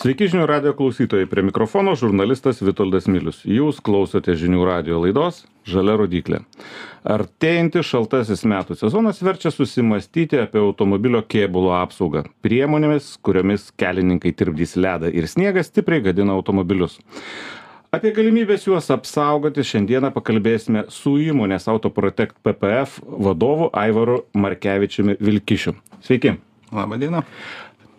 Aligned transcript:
Sveiki 0.00 0.30
žinių 0.32 0.46
radio 0.48 0.70
klausytojai, 0.72 1.26
prie 1.28 1.42
mikrofono 1.44 1.92
žurnalistas 1.92 2.62
Vitoldas 2.64 3.04
Milius. 3.04 3.42
Jūs 3.44 3.82
klausote 3.84 4.32
žinių 4.32 4.62
radio 4.64 5.02
laidos 5.02 5.42
Žalia 5.68 5.98
rodiklė. 6.00 6.38
Artėjantis 7.04 7.84
šaltasis 7.90 8.46
metų 8.48 8.78
sezonas 8.80 9.20
verčia 9.20 9.52
susimastyti 9.52 10.40
apie 10.40 10.62
automobilio 10.62 11.20
kėbulo 11.20 11.74
apsaugą. 11.82 12.24
Priemonėmis, 12.40 13.12
kuriomis 13.20 13.68
kelininkai 13.76 14.32
tirpdys 14.32 14.72
ledą 14.80 15.12
ir 15.12 15.28
sniegą 15.28 15.60
stipriai 15.68 16.06
gadina 16.08 16.32
automobilius. 16.32 16.96
Apie 17.92 18.16
galimybės 18.16 18.64
juos 18.70 18.88
apsaugoti 18.96 19.66
šiandieną 19.68 20.14
pakalbėsime 20.16 20.88
su 20.88 21.18
įmonės 21.20 21.68
Autoprotect 21.68 22.40
PPF 22.40 23.02
vadovu 23.04 23.68
Aivaru 23.76 24.22
Markevičiumi 24.32 25.20
Vilkišiu. 25.20 25.76
Sveiki. 26.00 26.38
Labą 26.72 26.96
dieną. 27.02 27.20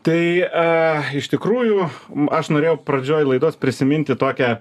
Tai 0.01 0.21
uh, 0.41 1.11
iš 1.13 1.27
tikrųjų 1.29 1.85
aš 2.33 2.49
norėjau 2.53 2.79
pradžioj 2.87 3.27
laidos 3.33 3.59
prisiminti 3.61 4.17
tokią 4.17 4.55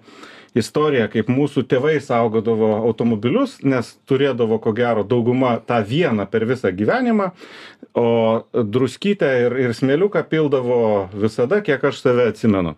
istoriją, 0.59 1.07
kaip 1.13 1.29
mūsų 1.31 1.63
tėvai 1.71 1.97
saugodavo 2.03 2.73
automobilius, 2.81 3.59
nes 3.63 3.93
turėdavo 4.11 4.59
ko 4.63 4.73
gero 4.77 5.05
dauguma 5.07 5.55
tą 5.63 5.79
vieną 5.87 6.27
per 6.31 6.47
visą 6.49 6.73
gyvenimą, 6.75 7.31
o 7.95 8.09
druskytę 8.53 9.31
ir, 9.45 9.57
ir 9.69 9.77
smėliuką 9.77 10.25
pildavo 10.31 10.81
visada, 11.15 11.61
kiek 11.65 11.85
aš 11.91 12.03
save 12.03 12.29
atsimenu. 12.33 12.75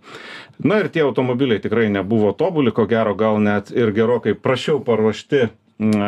Na 0.62 0.82
ir 0.82 0.90
tie 0.92 1.02
automobiliai 1.06 1.62
tikrai 1.64 1.88
nebuvo 1.92 2.34
tobuli, 2.36 2.74
ko 2.76 2.86
gero 2.90 3.16
gal 3.18 3.40
net 3.42 3.72
ir 3.74 3.94
gerokai 3.96 4.36
prašiau 4.36 4.82
paruošti 4.84 5.48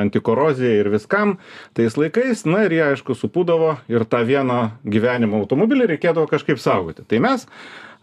antikorozijai 0.00 0.80
ir 0.82 0.90
viskam 0.94 1.36
tais 1.76 1.96
laikais 1.98 2.44
na 2.48 2.64
ir 2.66 2.76
jie 2.76 2.84
aišku 2.90 3.16
supūdavo 3.18 3.76
ir 3.92 4.06
tą 4.08 4.24
vieną 4.26 4.60
gyvenimo 4.86 5.42
automobilį 5.42 5.94
reikėdavo 5.94 6.30
kažkaip 6.30 6.62
saugoti. 6.62 7.06
Tai 7.08 7.22
mes 7.24 7.48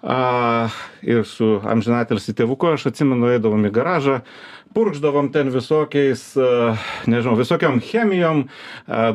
a 0.01 0.69
ir 1.05 1.21
su 1.29 1.59
amžinatilsį 1.61 2.33
tėvuku 2.39 2.71
aš 2.73 2.87
atsimenu 2.89 3.29
eidavom 3.35 3.67
į 3.69 3.73
garažą 3.75 4.21
purkšdavom 4.73 5.31
ten 5.31 5.49
visokiais 5.51 6.23
nežinau 7.07 7.35
visokiom 7.35 7.79
chemijom 7.83 8.45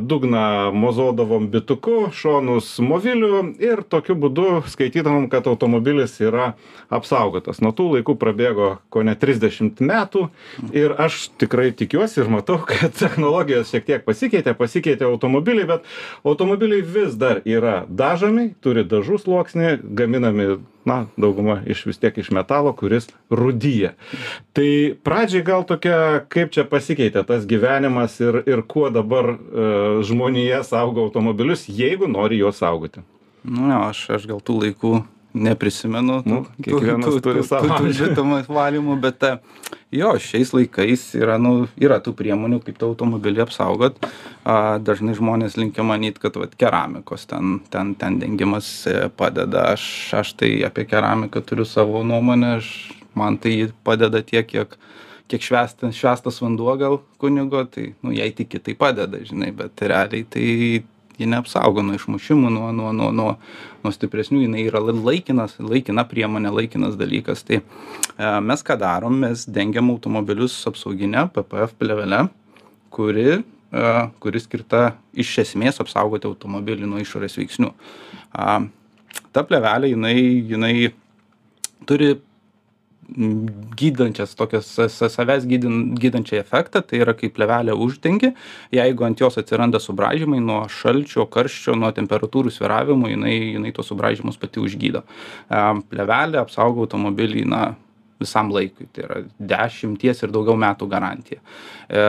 dugną 0.00 0.72
mozodavom 0.72 1.48
bituku 1.50 2.10
šonus 2.12 2.78
moviliu 2.78 3.42
ir 3.62 3.82
tokiu 3.88 4.16
būdu 4.20 4.62
skaitydavom 4.70 5.28
kad 5.32 5.46
automobilis 5.46 6.18
yra 6.20 6.52
apsaugotas. 6.92 7.60
Nuo 7.64 7.72
tų 7.76 7.88
laikų 7.96 8.16
prabėgo 8.20 8.70
kone 8.92 9.16
trisdešimt 9.18 9.80
metų 9.80 10.28
ir 10.76 10.94
aš 11.00 11.26
tikrai 11.40 11.70
tikiuosi 11.76 12.22
ir 12.22 12.30
matau 12.32 12.60
kad 12.70 12.94
technologijos 12.98 13.72
šiek 13.72 13.88
tiek 13.88 14.06
pasikeitė 14.06 14.56
pasikeitė 14.58 15.08
automobiliai 15.08 15.68
bet 15.72 15.90
automobiliai 16.24 16.84
vis 16.84 17.16
dar 17.18 17.42
yra 17.44 17.82
dažomi 17.88 18.52
turi 18.60 18.84
dažų 18.86 19.20
sluoksnį 19.24 19.76
gaminami 19.96 20.56
na 20.86 21.06
dauguma 21.16 21.58
iš 21.66 21.84
vis 21.88 21.98
tiek 22.02 22.18
iš 22.18 22.30
metalo 22.34 22.72
kuris 22.76 23.08
rūdija 23.30 23.92
tai 24.56 24.68
pradžiai 25.06 25.44
gal 25.46 25.66
tokia 25.68 26.22
kaip 26.32 26.54
čia 26.54 26.66
pasikeitė 26.70 27.24
tas 27.26 27.46
gyvenimas 27.48 28.20
ir 28.22 28.42
ir 28.46 28.62
kuo 28.62 28.88
dabar 28.94 29.34
e, 29.34 29.36
žmonija 30.06 30.62
saugo 30.66 31.08
automobilius 31.08 31.66
jeigu 31.68 32.08
nori 32.10 32.40
juos 32.40 32.62
saugoti? 32.62 33.02
Nu, 33.46 33.68
jo, 33.70 33.82
aš, 33.90 34.06
aš 34.16 34.26
gal 34.30 34.40
tų 34.42 34.60
laikų 34.62 34.94
neprisimenu. 35.36 36.20
Nu, 36.24 36.40
kiekvienas 36.62 37.20
turi 37.24 37.44
savo. 37.46 37.68
Tų 37.68 38.26
valymų, 38.52 38.96
bet 39.02 39.24
e, 39.26 39.32
jo, 39.94 40.14
šiais 40.22 40.52
laikais 40.56 41.04
yra, 41.18 41.36
nu, 41.42 41.68
yra 41.80 41.98
tų 42.04 42.14
priemonių, 42.18 42.60
kaip 42.64 42.78
tą 42.80 42.90
automobilį 42.90 43.44
apsaugot. 43.46 44.00
A, 44.46 44.78
dažnai 44.82 45.16
žmonės 45.18 45.58
linkia 45.60 45.84
manyti, 45.86 46.22
kad 46.22 46.38
vat, 46.40 46.56
keramikos 46.58 47.28
ten, 47.30 47.58
ten, 47.72 47.94
ten 47.98 48.18
dengimas 48.22 48.70
e, 48.88 49.06
padeda. 49.12 49.70
Aš, 49.76 49.86
aš 50.22 50.34
tai 50.40 50.52
apie 50.66 50.86
keramiką 50.88 51.44
turiu 51.46 51.68
savo 51.68 52.04
nuomonę, 52.06 52.56
aš, 52.62 52.72
man 53.18 53.38
tai 53.42 53.68
padeda 53.86 54.22
tiek, 54.26 54.48
kiek, 54.48 54.76
kiek 55.30 55.44
švestas, 55.44 55.96
švestas 55.98 56.40
vanduo 56.42 56.76
gal 56.80 57.00
kunigo, 57.22 57.64
tai, 57.70 57.92
nu, 58.02 58.14
jei 58.16 58.32
tiki, 58.36 58.62
tai 58.62 58.76
padeda, 58.78 59.22
žinai, 59.26 59.52
bet 59.56 59.86
realiai 59.86 60.26
tai 60.30 60.46
ji 61.18 61.28
neapsaugo 61.30 61.82
nuo 61.84 61.96
išmušimų, 61.96 62.50
nuo, 62.52 62.70
nuo, 62.76 62.92
nuo, 62.96 63.10
nuo, 63.14 63.30
nuo 63.84 63.92
stipresnių, 63.94 64.42
jinai 64.44 64.66
yra 64.68 64.82
laikinas, 64.84 65.56
laikina 65.62 66.04
priemonė, 66.08 66.52
laikinas 66.54 66.98
dalykas. 67.00 67.44
Tai 67.46 67.60
e, 67.60 67.64
mes 68.44 68.64
ką 68.66 68.78
darom, 68.80 69.16
mes 69.24 69.46
dengiam 69.48 69.90
automobilius 69.94 70.58
apsauginę 70.68 71.26
PPF 71.34 71.76
plėvelę, 71.80 72.26
kuri, 72.94 73.26
e, 73.40 73.94
kuri 74.22 74.44
skirta 74.44 74.84
iš 75.16 75.32
esmės 75.46 75.80
apsaugoti 75.84 76.28
automobilį 76.28 76.90
nuo 76.90 77.00
išorės 77.02 77.38
veiksnių. 77.40 77.72
E, 77.72 78.60
ta 79.32 79.46
plėvelė, 79.46 79.94
jinai, 79.94 80.16
jinai 80.52 80.74
turi 81.88 82.16
gydančias 83.78 84.34
tokias 84.34 84.66
sa 84.66 84.88
sa 84.88 85.08
savęs 85.08 85.46
gydin 85.46 85.94
gydančią 85.94 86.40
efektą 86.40 86.82
tai 86.82 87.00
yra 87.04 87.14
kai 87.14 87.30
plėvelę 87.30 87.76
uždengi 87.86 88.32
jeigu 88.74 89.06
ant 89.06 89.20
jos 89.20 89.38
atsiranda 89.38 89.78
subraižymai 89.82 90.40
nuo 90.42 90.64
šalčio 90.68 91.28
karščio 91.30 91.76
nuo 91.78 91.92
temperatūrų 91.94 92.50
svyravimų 92.50 93.12
jinai 93.14 93.36
jinai 93.56 93.72
tuos 93.76 93.92
subraižymus 93.92 94.38
pati 94.42 94.62
užgydo. 94.62 95.04
A 95.48 95.76
plėvelė 95.90 96.40
apsaugo 96.42 96.86
automobilį 96.86 97.44
na 97.46 97.62
visam 98.20 98.50
laikui 98.52 98.88
tai 98.92 99.04
yra 99.04 99.18
dešimties 99.38 100.22
ir 100.24 100.32
daugiau 100.32 100.56
metų 100.58 100.88
garantija. 100.88 101.42
E 101.88 102.02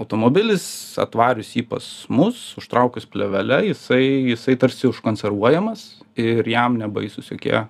automobilis 0.00 0.64
atvarius 1.00 1.52
jį 1.56 1.66
pas 1.68 1.88
mus 2.08 2.40
užtraukus 2.60 3.06
plėvele 3.06 3.60
jisai 3.68 4.32
jisai 4.32 4.56
tarsi 4.58 4.88
užkonservuojamas 4.90 5.86
ir 6.16 6.48
jam 6.48 6.80
nebaisūs 6.80 7.30
jokie 7.34 7.60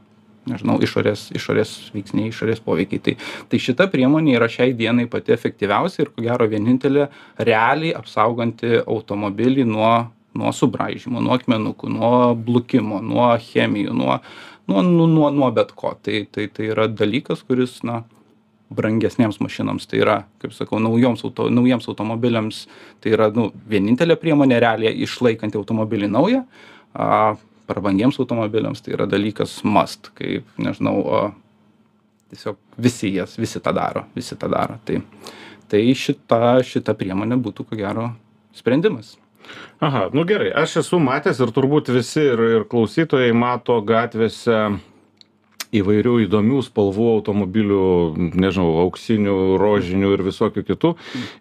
nežinau 0.50 0.78
išorės 0.82 1.28
išorės 1.36 1.75
veiksniai 1.94 2.30
išorės 2.32 2.62
poveikiai. 2.64 3.03
Tai 3.03 3.14
tai 3.50 3.60
šita 3.62 3.88
priemonė 3.92 4.36
yra 4.38 4.48
šiai 4.50 4.75
dienai 4.78 5.06
pati 5.10 5.34
efektyviausia 5.34 6.04
ir 6.04 6.12
ko 6.14 6.25
gero 6.25 6.48
vienintelė 6.50 7.08
realiai 7.38 7.94
apsauganti 7.98 8.82
automobilį 8.82 9.66
nuo 9.69 9.92
nuo 10.38 10.48
subraižymų 10.56 11.20
nuo 11.20 11.36
akmenukų 11.36 11.92
nuo 11.92 12.14
blukimo 12.34 13.02
nuo 13.04 13.28
chemijų 13.36 13.92
nuo 13.97 14.19
nuo 14.70 14.82
nu 14.86 15.06
nuo 15.06 15.31
nuo 15.31 15.52
bet 15.52 15.75
ko. 15.76 15.94
Tai 16.02 16.25
tai 16.32 16.48
tai 16.48 16.72
yra 16.72 16.88
dalykas 16.88 17.44
kuris 17.47 17.81
na 17.86 18.02
brangesnėms 18.72 19.38
mašinoms 19.44 19.86
tai 19.86 20.00
yra 20.00 20.16
kaip 20.42 20.54
sakau 20.56 20.81
naujoms 20.81 21.25
auto 21.26 21.48
naujiems 21.52 21.88
automobiliams 21.92 22.66
tai 23.04 23.12
yra 23.16 23.28
nu 23.34 23.50
vienintelė 23.69 24.16
priemonė 24.20 24.60
realiai 24.64 24.94
išlaikanti 25.06 25.60
automobilį 25.60 26.08
naują 26.08 26.44
a 26.94 27.36
prabangiems 27.67 28.19
automobiliams 28.21 28.83
tai 28.83 28.97
yra 28.97 29.06
dalykas 29.09 29.61
must 29.65 30.11
kaip 30.19 30.47
nežinau 30.59 30.99
o 31.03 31.23
tiesiog 32.33 32.59
visi 32.81 33.12
jas 33.15 33.39
visi 33.39 33.61
tą 33.61 33.75
daro 33.77 34.06
visi 34.17 34.37
tą 34.37 34.50
daro. 34.53 34.78
Tai 34.84 35.00
tai 35.73 35.83
šita 35.97 36.61
šita 36.67 36.95
priemonė 36.99 37.39
būtų 37.41 37.69
ko 37.69 37.78
gero 37.78 38.11
sprendimas. 38.56 39.17
Aha 39.83 40.09
nu 40.15 40.25
gerai 40.28 40.53
aš 40.62 40.78
esu 40.84 41.00
matęs 41.03 41.41
ir 41.43 41.53
turbūt 41.55 41.93
visi 41.95 42.23
ir 42.23 42.47
ir 42.59 42.67
klausytojai 42.71 43.33
mato 43.34 43.81
gatvėse 43.84 44.59
įvairių 45.72 46.15
įdomių 46.27 46.60
spalvų 46.66 47.09
automobilių 47.16 47.87
nežinau 48.37 48.69
auksinių 48.84 49.37
rožinių 49.60 50.12
ir 50.16 50.25
visokių 50.27 50.65
kitų. 50.69 50.93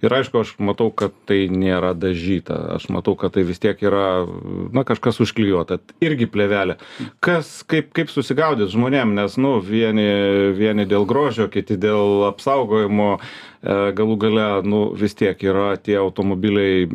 Ir 0.05 0.15
aišku 0.21 0.41
aš 0.41 0.55
matau 0.63 0.89
kad 0.95 1.15
tai 1.29 1.45
nėra 1.51 1.93
dažyta. 1.97 2.57
Aš 2.77 2.87
matau 2.93 3.17
kad 3.19 3.35
tai 3.35 3.43
vis 3.47 3.61
tiek 3.61 3.79
yra 3.83 4.25
na 4.71 4.85
kažkas 4.87 5.21
užklijuota. 5.23 5.81
Irgi 6.03 6.29
plėvelė. 6.31 6.79
Kas 7.23 7.61
kaip 7.67 7.91
kaip 7.95 8.11
susigaudyt 8.13 8.71
žmonėm? 8.73 9.15
Nes 9.17 9.37
nu 9.41 9.57
vieni 9.59 10.07
vieni 10.55 10.87
dėl 10.89 11.07
grožio 11.09 11.49
kiti 11.51 11.79
dėl 11.79 12.27
apsaugojimo. 12.31 13.17
E, 13.61 13.73
galų 13.93 14.15
gale 14.17 14.45
nu 14.65 14.79
vis 14.97 15.13
tiek 15.13 15.37
yra 15.45 15.75
tie 15.77 15.99
automobiliai 16.01 16.87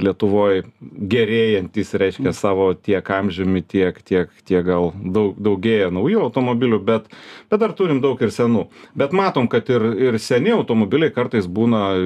lietuvoj 0.00 0.62
gerėjantys 0.80 1.92
reiškia 2.00 2.32
savo 2.32 2.70
tiek 2.72 3.04
amžiumi 3.04 3.60
tiek 3.60 4.00
tiek 4.00 4.32
tiek 4.48 4.64
gal 4.64 4.94
daug 4.96 5.36
daugėja 5.36 5.90
naujų 5.92 6.22
automobilių 6.22 6.35
bet 6.84 7.08
bet 7.50 7.60
dar 7.60 7.72
turim 7.72 8.00
daug 8.00 8.20
ir 8.22 8.30
senų. 8.34 8.66
Bet 8.94 9.12
matom 9.12 9.48
kad 9.48 9.68
ir 9.68 9.82
ir 10.08 10.18
seni 10.18 10.50
automobiliai 10.50 11.12
kartais 11.12 11.46
būna 11.46 11.96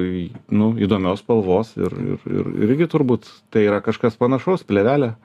nu 0.49 0.71
įdomios 0.77 1.19
spalvos 1.19 1.75
ir 1.77 1.91
ir 1.91 2.31
ir 2.31 2.69
irgi 2.69 2.87
turbūt 2.87 3.27
tai 3.51 3.67
yra 3.67 3.81
kažkas 3.81 4.15
panašaus 4.15 4.63
plėvelė 4.63 5.15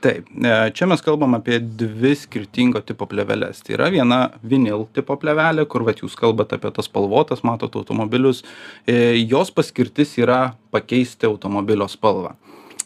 taip 0.00 0.26
e, 0.30 0.70
čia 0.74 0.86
mes 0.86 1.02
kalbam 1.02 1.34
apie 1.38 1.58
dvi 1.58 2.14
skirtingo 2.18 2.82
tipo 2.86 3.06
plėveles 3.10 3.62
tai 3.64 3.76
yra 3.76 3.88
viena 3.94 4.20
vinil 4.42 4.86
tipo 4.94 5.16
plėvelė 5.20 5.66
kur 5.70 5.84
vat 5.88 6.02
jūs 6.02 6.16
kalbat 6.18 6.54
apie 6.56 6.70
tas 6.74 6.88
spalvotas 6.90 7.44
matot 7.46 7.74
automobilius. 7.80 8.44
E, 8.86 9.18
jos 9.24 9.50
paskirtis 9.54 10.16
yra 10.22 10.54
pakeisti 10.74 11.28
automobilio 11.28 11.88
spalvą 11.90 12.36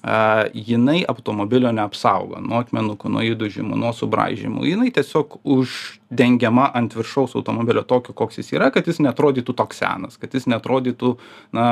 a 0.02 0.44
jinai 0.54 1.04
automobilio 1.08 1.70
neapsaugo 1.74 2.40
nuo 2.42 2.58
akmenukų 2.62 3.10
nuo 3.12 3.22
įdūžimų 3.22 3.78
nuo 3.78 3.92
subraižymų. 3.94 4.64
Jinai 4.66 4.90
tiesiog 4.94 5.38
uždengiama 5.46 6.72
ant 6.74 6.96
viršaus 6.98 7.36
automobilio 7.38 7.84
tokiu 7.86 8.14
koks 8.18 8.40
jis 8.42 8.50
yra 8.56 8.72
kad 8.74 8.88
jis 8.90 8.98
neatrodytų 9.04 9.54
toks 9.54 9.78
senas 9.84 10.18
kad 10.18 10.34
jis 10.34 10.48
neatrodytų 10.50 11.14
na 11.54 11.68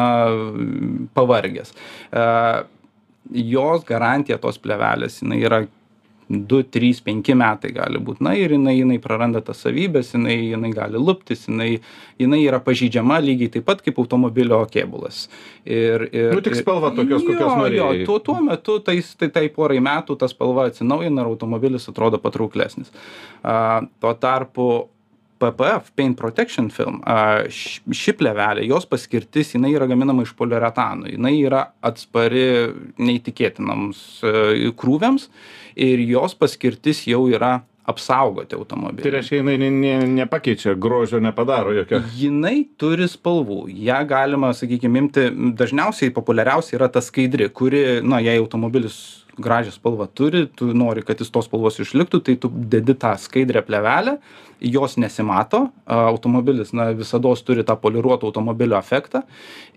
pavargęs. 1.19 1.75
A 2.15 2.62
jos 3.31 3.85
garantija 3.87 4.38
tos 4.43 4.59
plėvelės 4.62 5.21
jinai 5.25 5.43
yra 5.43 5.65
du 6.31 6.62
trys 6.62 7.00
penki 7.03 7.35
metai 7.35 7.73
gali 7.75 7.99
būt 7.99 8.21
na 8.23 8.37
ir 8.38 8.55
jinai 8.55 8.77
jinai 8.77 9.00
praranda 9.03 9.41
tas 9.43 9.59
savybes 9.65 10.12
jinai 10.15 10.37
jinai 10.53 10.71
gali 10.75 11.00
luptis 11.03 11.49
jinai 11.49 11.81
jinai 12.23 12.38
yra 12.44 12.61
pažeidžiama 12.62 13.19
lygiai 13.25 13.50
taip 13.56 13.67
pat 13.67 13.82
kaip 13.82 13.99
automobilio 13.99 14.61
kėbulas 14.71 15.25
ir 15.67 16.06
ir 16.12 16.31
Nu, 16.37 16.44
tik 16.44 16.55
spalva 16.61 16.93
tokios, 16.94 17.27
kokios 17.27 17.56
norėjai. 17.59 18.06
tuo, 18.06 18.21
tuo 18.23 18.38
metu 18.47 18.79
tais, 18.79 19.11
tai, 19.19 19.29
tai 19.35 19.49
porai 19.50 19.81
metų 19.82 20.17
ta 20.21 20.31
spalva 20.31 20.69
atsinaujina 20.71 21.25
ir 21.25 21.32
automobilis 21.32 21.88
atrodo 21.91 22.23
patrauklesnis. 22.23 22.93
A, 23.43 23.82
tuo 24.00 24.15
tarpu 24.15 24.71
PPF, 25.40 25.88
Paint 25.96 26.19
Protection 26.20 26.69
Film, 26.75 26.98
a, 27.08 27.46
š- 27.48 27.81
ši 27.96 28.12
plevelė, 28.20 28.66
jos 28.69 28.84
paskirtis, 28.90 29.54
jinai 29.56 29.72
yra 29.75 29.88
gaminama 29.90 30.26
iš 30.26 30.34
poliuretano, 30.38 31.08
jinai 31.08 31.32
yra 31.40 31.64
atspari 31.87 32.44
neįtikėtinams 33.00 34.02
e, 34.22 34.70
krūviams 34.81 35.28
ir 35.81 36.02
jos 36.10 36.34
paskirtis 36.38 37.04
jau 37.08 37.25
yra 37.32 37.60
apsaugoti 37.90 38.54
automobilį. 38.54 39.02
Tai 39.02 39.12
reiškia, 39.16 39.40
jinai 39.40 39.56
ne, 39.58 39.70
ne, 39.75 39.94
nepakeičia, 40.20 40.76
grožio 40.78 41.19
nepadaro 41.25 41.72
jokio. 41.75 42.02
jinai 42.20 42.60
turi 42.78 43.08
spalvų 43.10 43.64
ją 43.88 43.96
galima 44.10 44.52
sakykim 44.54 44.98
imti 45.00 45.25
dažniausiai 45.58 46.12
populiariausia 46.14 46.76
yra 46.78 46.90
ta 46.93 47.02
skaidri 47.02 47.48
kuri 47.50 47.82
na 48.06 48.20
jei 48.22 48.36
automobilis 48.38 49.25
gražią 49.42 49.72
spalvą 49.75 50.06
turi 50.14 50.44
tu 50.56 50.70
nori 50.75 51.02
kad 51.06 51.20
jis 51.20 51.31
tos 51.32 51.48
spalvos 51.48 51.81
išliktų 51.82 52.20
tai 52.26 52.37
tu 52.42 52.50
dedi 52.75 52.94
tą 52.94 53.14
skaidrią 53.20 53.62
plėvelę 53.66 54.16
jos 54.60 54.96
nesimato 55.00 55.62
automobilis 55.87 56.72
na 56.76 56.90
visados 56.96 57.42
turi 57.46 57.64
tą 57.64 57.76
poliruoto 57.81 58.28
automobilio 58.28 58.78
efektą 58.78 59.22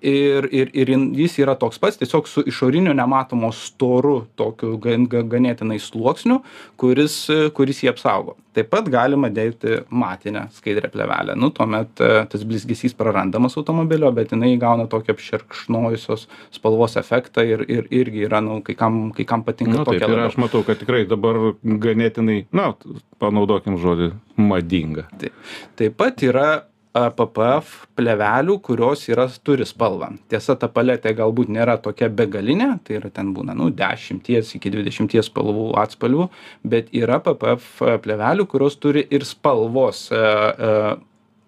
ir 0.02 0.50
ir 0.52 0.72
ir 0.74 0.94
jis 1.24 1.40
yra 1.40 1.56
toks 1.56 1.80
pats 1.80 2.00
tiesiog 2.02 2.28
su 2.28 2.44
išoriniu 2.54 2.94
nematomu 2.94 3.52
storu 3.56 4.26
tokiu 4.36 4.78
gan 4.78 5.08
ga 5.08 5.24
ganėtinai 5.36 5.80
sluoksniu 5.80 6.42
kuris 6.78 7.20
kuris 7.56 7.84
jį 7.84 7.94
apsaugo 7.96 8.38
taip 8.54 8.70
pat 8.74 8.90
galima 8.94 9.30
dėti 9.34 9.80
matinę 9.90 10.48
skaidrią 10.56 10.90
plėvelę 10.94 11.36
nu 11.40 11.50
tuomet 11.56 12.02
e, 12.04 12.12
tas 12.32 12.44
blizgesys 12.48 12.94
prarandamas 12.98 13.58
automobilio 13.60 14.12
bet 14.16 14.34
jinai 14.36 14.54
įgauna 14.58 14.88
tokį 14.92 15.16
apšerkšnojusios 15.16 16.28
spalvos 16.54 16.98
efektą 17.02 17.46
ir 17.48 17.66
ir 17.68 17.88
irgi 17.92 18.26
yra 18.28 18.42
nu 18.46 18.62
kai 18.66 18.76
kam 18.80 19.12
kai 19.16 19.26
kam 19.26 19.44
patinka 19.44 19.80
taip, 19.84 19.86
tokia 19.94 20.12
ir 20.14 20.26
aš 20.28 20.38
matau, 20.42 20.64
kad 20.68 20.80
tikrai 20.82 21.06
dabar 21.10 21.40
ganėtinai, 21.64 22.46
na, 22.56 22.74
panaudokim 23.20 23.78
žodį, 23.82 24.12
madinga. 24.38 25.08
Tai- 25.20 25.32
Taip 25.80 25.98
pat 25.98 26.24
yra 26.24 26.48
PPF 26.94 27.88
plėvelių, 27.98 28.60
kurios 28.62 29.08
yra, 29.10 29.26
turi 29.46 29.66
spalvą. 29.66 30.12
Tiesa, 30.30 30.54
ta 30.60 30.70
paletė 30.70 31.16
galbūt 31.18 31.50
nėra 31.54 31.80
tokia 31.82 32.10
begalinė, 32.14 32.70
tai 32.86 33.00
yra 33.00 33.10
ten 33.14 33.32
būna, 33.34 33.56
nu, 33.58 33.72
10 33.74 34.30
iki 34.30 34.74
20 34.74 35.26
spalvų 35.26 35.72
atspalvių, 35.82 36.28
bet 36.70 36.94
yra 36.94 37.18
PPF 37.26 37.82
plėvelių, 38.06 38.46
kurios 38.52 38.78
turi 38.78 39.08
ir 39.10 39.26
spalvos 39.26 40.06
e, 40.14 40.22
e, 40.22 40.78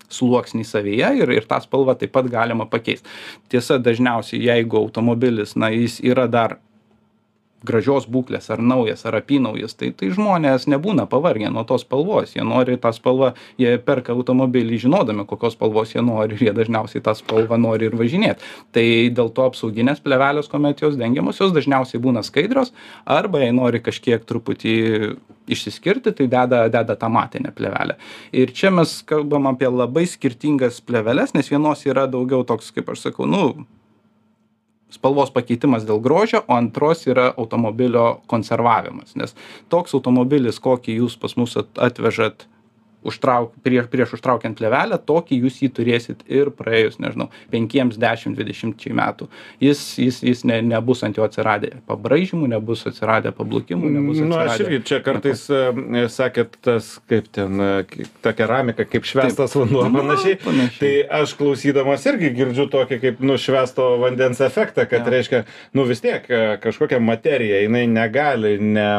sluoksnį 0.10 0.66
savyje 0.66 1.14
ir, 1.22 1.34
ir 1.38 1.50
tą 1.50 1.62
spalvą 1.62 1.94
taip 2.00 2.16
pat 2.16 2.30
galima 2.32 2.66
pakeisti. 2.70 3.06
Tiesa, 3.54 3.78
dažniausiai, 3.78 4.42
jeigu 4.50 4.82
automobilis, 4.82 5.54
na, 5.60 5.70
jis 5.74 6.00
yra 6.02 6.26
dar 6.32 6.58
gražios 7.66 8.06
būklės 8.12 8.50
ar 8.54 8.62
naujas 8.62 9.06
ar 9.08 9.18
apynaujas 9.20 9.76
tai 9.80 9.92
tai 9.98 10.12
žmonės 10.14 10.68
nebūna 10.72 11.08
pavargę 11.10 11.50
nuo 11.54 11.64
tos 11.68 11.86
spalvos. 11.86 12.36
Jie 12.36 12.44
nori 12.46 12.78
tą 12.82 12.92
spalvą 12.96 13.32
jie 13.62 13.76
perka 13.86 14.14
automobilį 14.16 14.80
žinodami 14.86 15.26
kokios 15.30 15.56
spalvos 15.58 15.96
jie 15.96 16.04
nori 16.06 16.36
ir 16.38 16.50
jie 16.50 16.56
dažniausiai 16.56 17.04
tą 17.06 17.16
spalvą 17.18 17.60
nori 17.62 17.90
ir 17.90 17.96
važinėt. 18.00 18.44
Tai 18.76 18.86
dėl 19.18 19.32
to 19.36 19.48
apsauginės 19.50 20.04
plėvelės 20.06 20.52
kuomet 20.52 20.84
jos 20.84 21.00
dengiamos 21.00 21.40
jos 21.42 21.56
dažniausiai 21.56 22.02
būna 22.02 22.26
skaidrios 22.26 22.74
arba 23.06 23.44
jei 23.44 23.56
nori 23.56 23.82
kažkiek 23.84 24.26
truputį 24.28 24.76
išsiskirti 25.48 26.14
tai 26.18 26.28
deda 26.32 26.66
deda 26.74 26.98
tą 27.00 27.10
matinę 27.14 27.54
plėvelę. 27.56 27.98
Ir 28.34 28.54
čia 28.54 28.74
mes 28.74 29.00
kalbam 29.08 29.50
apie 29.52 29.70
labai 29.72 30.06
skirtingas 30.10 30.82
plėveles 30.86 31.36
nes 31.38 31.50
vienos 31.52 31.86
yra 31.88 32.08
daugiau 32.10 32.46
toks 32.46 32.74
kaip 32.76 32.94
aš 32.94 33.10
sakau 33.10 33.30
nu 33.30 33.46
spalvos 34.94 35.32
pakeitimas 35.34 35.86
dėl 35.88 36.02
grožio 36.04 36.44
o 36.48 36.58
antros 36.58 37.06
yra 37.10 37.32
automobilio 37.38 38.22
konservavimas. 38.32 39.16
Nes 39.20 39.36
toks 39.70 39.96
automobilis 39.98 40.62
kokį 40.64 41.00
jūs 41.02 41.18
pas 41.22 41.36
mus 41.40 41.58
at 41.60 41.82
atvežat 41.90 42.48
užtrauk 43.06 43.56
prieš 43.66 43.90
prieš 43.92 44.16
užtraukiant 44.18 44.58
plėvelę 44.60 45.00
tokį 45.06 45.40
jūs 45.46 45.62
jį 45.64 45.72
turėsit 45.80 46.26
ir 46.28 46.52
praėjus 46.56 47.00
nežinau 47.04 47.30
penkiems 47.54 48.00
dešim 48.02 48.36
dvidešimčiai 48.38 48.96
metų. 48.98 49.30
Jis 49.64 49.84
jis 50.02 50.22
jis 50.26 50.46
ne 50.50 50.62
nebus 50.66 51.04
ant 51.06 51.18
jo 51.18 51.26
atsiradę 51.28 51.72
pabraižymų 51.90 52.50
nebus 52.56 52.86
atsiradę 52.90 53.34
pablukimų 53.36 53.92
nebus 53.96 54.24
Nu, 54.26 54.38
aš 54.40 54.64
irgi 54.66 54.82
čia 54.90 55.00
kartais 55.06 55.46
e, 55.54 56.06
sakėt, 56.12 56.58
tas 56.66 56.96
kaip 57.10 57.28
ten, 57.36 57.60
e, 57.62 58.08
ta 58.26 58.34
keramika, 58.38 58.86
kaip 58.90 59.08
švestas 59.08 59.56
vanduo, 59.58 59.86
Nu, 59.96 60.02
panašiai. 60.02 60.40
Tai 60.80 60.94
aš 61.22 61.36
klausydamas 61.40 62.06
irgi 62.10 62.32
girdžiu 62.36 62.68
tokį 62.74 63.00
kaip 63.04 63.22
nušvesto 63.24 63.92
vandens 64.02 64.42
efektą, 64.44 64.88
kad 64.90 65.08
reiškia, 65.12 65.44
nu 65.78 65.86
vis 65.90 66.02
tiek 66.04 66.26
e, 66.30 66.42
kažkokia 66.64 67.00
materija, 67.04 67.62
jinai 67.64 67.86
negali 67.92 68.58
ne 68.60 68.90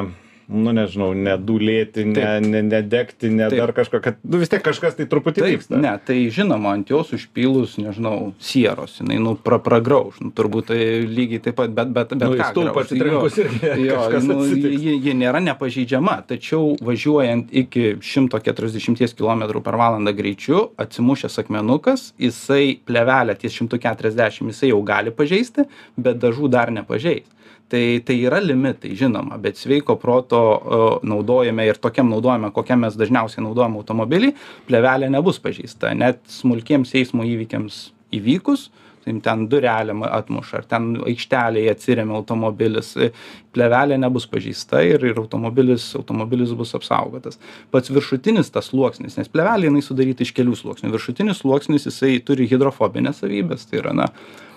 nu 0.49 0.73
nežinau 0.77 1.11
nedūlėti 1.17 2.05
ne 2.07 2.27
ne 2.45 2.63
nedegti 2.63 3.31
ne 3.33 3.49
Taip. 3.51 3.59
dar 3.59 3.73
kažko 3.75 4.01
kad 4.05 4.19
nu 4.23 4.39
vis 4.39 4.51
tiek 4.53 4.63
kažkas 4.63 4.95
tai 4.99 5.07
truputį 5.11 5.43
Taip, 5.43 5.57
vyksta 5.57 5.81
ne, 5.83 5.93
tai 6.07 6.19
žinoma, 6.33 6.77
ant 6.77 6.91
jos 6.91 7.13
užpylus, 7.17 7.77
nežinau, 7.83 8.33
sieros, 8.43 8.99
jinai, 9.01 9.19
nu, 9.23 9.35
pra, 9.41 9.59
pragrauž, 9.63 10.21
nu, 10.23 10.31
turbūt 10.37 10.71
tai 10.71 10.81
lygiai 11.11 11.43
taip 11.49 11.59
pat, 11.59 11.75
bet, 11.75 11.93
bet, 11.97 12.15
bet 12.15 12.27
Nu, 12.27 12.39
ką 12.39 12.49
stulpą 12.53 12.73
grauš? 12.73 12.87
atsitrenkus 12.87 13.39
irgi 13.43 13.87
jo, 13.87 14.01
nu, 14.29 14.39
ji, 14.47 14.97
ji 15.07 15.15
nėra 15.19 15.43
nepažeidžiama, 15.45 16.17
tačiau 16.31 16.75
važiuojant 16.87 17.53
iki 17.63 17.97
140 18.01 19.17
km 19.19 19.47
per 19.61 19.79
valandą 19.81 20.15
greičiu, 20.17 20.67
atsimušęs 20.83 21.41
akmenukas, 21.43 22.11
jisai 22.23 22.77
plevelę 22.87 23.37
ties 23.41 23.57
140 23.59 24.53
jisai 24.53 24.73
jau 24.73 24.83
gali 24.87 25.15
pažeisti, 25.15 25.67
bet 25.97 26.21
dažų 26.23 26.53
dar 26.53 26.75
nepažeis. 26.75 27.27
Tai, 27.67 27.83
tai 28.07 28.15
yra 28.23 28.39
limitai, 28.39 28.93
žinoma, 28.95 29.41
bet 29.43 29.59
sveiko 29.59 29.97
proto 29.99 30.36
o, 30.37 30.89
naudojame 31.07 31.67
ir 31.69 31.81
tokiam 31.83 32.11
naudojame, 32.13 32.53
kokiam 32.55 32.85
mes 32.85 32.97
dažniausiai 32.99 33.45
naudojame 33.45 33.81
automobilį, 33.83 34.33
plevelė 34.69 35.11
nebus 35.13 35.41
pažeista. 35.43 35.93
Net 35.97 36.23
smulkiems 36.31 36.95
eismo 36.99 37.27
įvykiams 37.27 37.87
įvykus, 38.17 38.69
tai 39.07 39.15
ten 39.23 39.45
durelėm 39.51 40.03
atmuša, 40.07 40.61
ar 40.61 40.65
ten 40.71 40.89
aikštelėje 41.07 41.75
atsiremia 41.77 42.17
automobilis, 42.19 42.93
e, 42.99 43.13
plevelė 43.55 43.99
nebus 44.03 44.27
pažeista 44.31 44.83
ir, 44.83 45.05
ir 45.07 45.21
automobilis, 45.23 45.93
automobilis 45.99 46.55
bus 46.59 46.75
apsaugotas. 46.79 47.39
Pats 47.71 47.93
viršutinis 47.95 48.51
tas 48.55 48.73
sluoksnis, 48.73 49.19
nes 49.21 49.31
plevelė 49.31 49.71
jinai 49.71 49.85
sudaryta 49.87 50.27
iš 50.27 50.35
kelių 50.37 50.59
sluoksnių. 50.59 50.91
Viršutinis 50.97 51.45
sluoksnis 51.45 51.87
jisai 51.87 52.17
turi 52.27 52.49
hidrofobinės 52.51 53.23
savybės, 53.23 53.69
tai 53.71 53.85
yra, 53.85 53.95
na, 53.95 54.11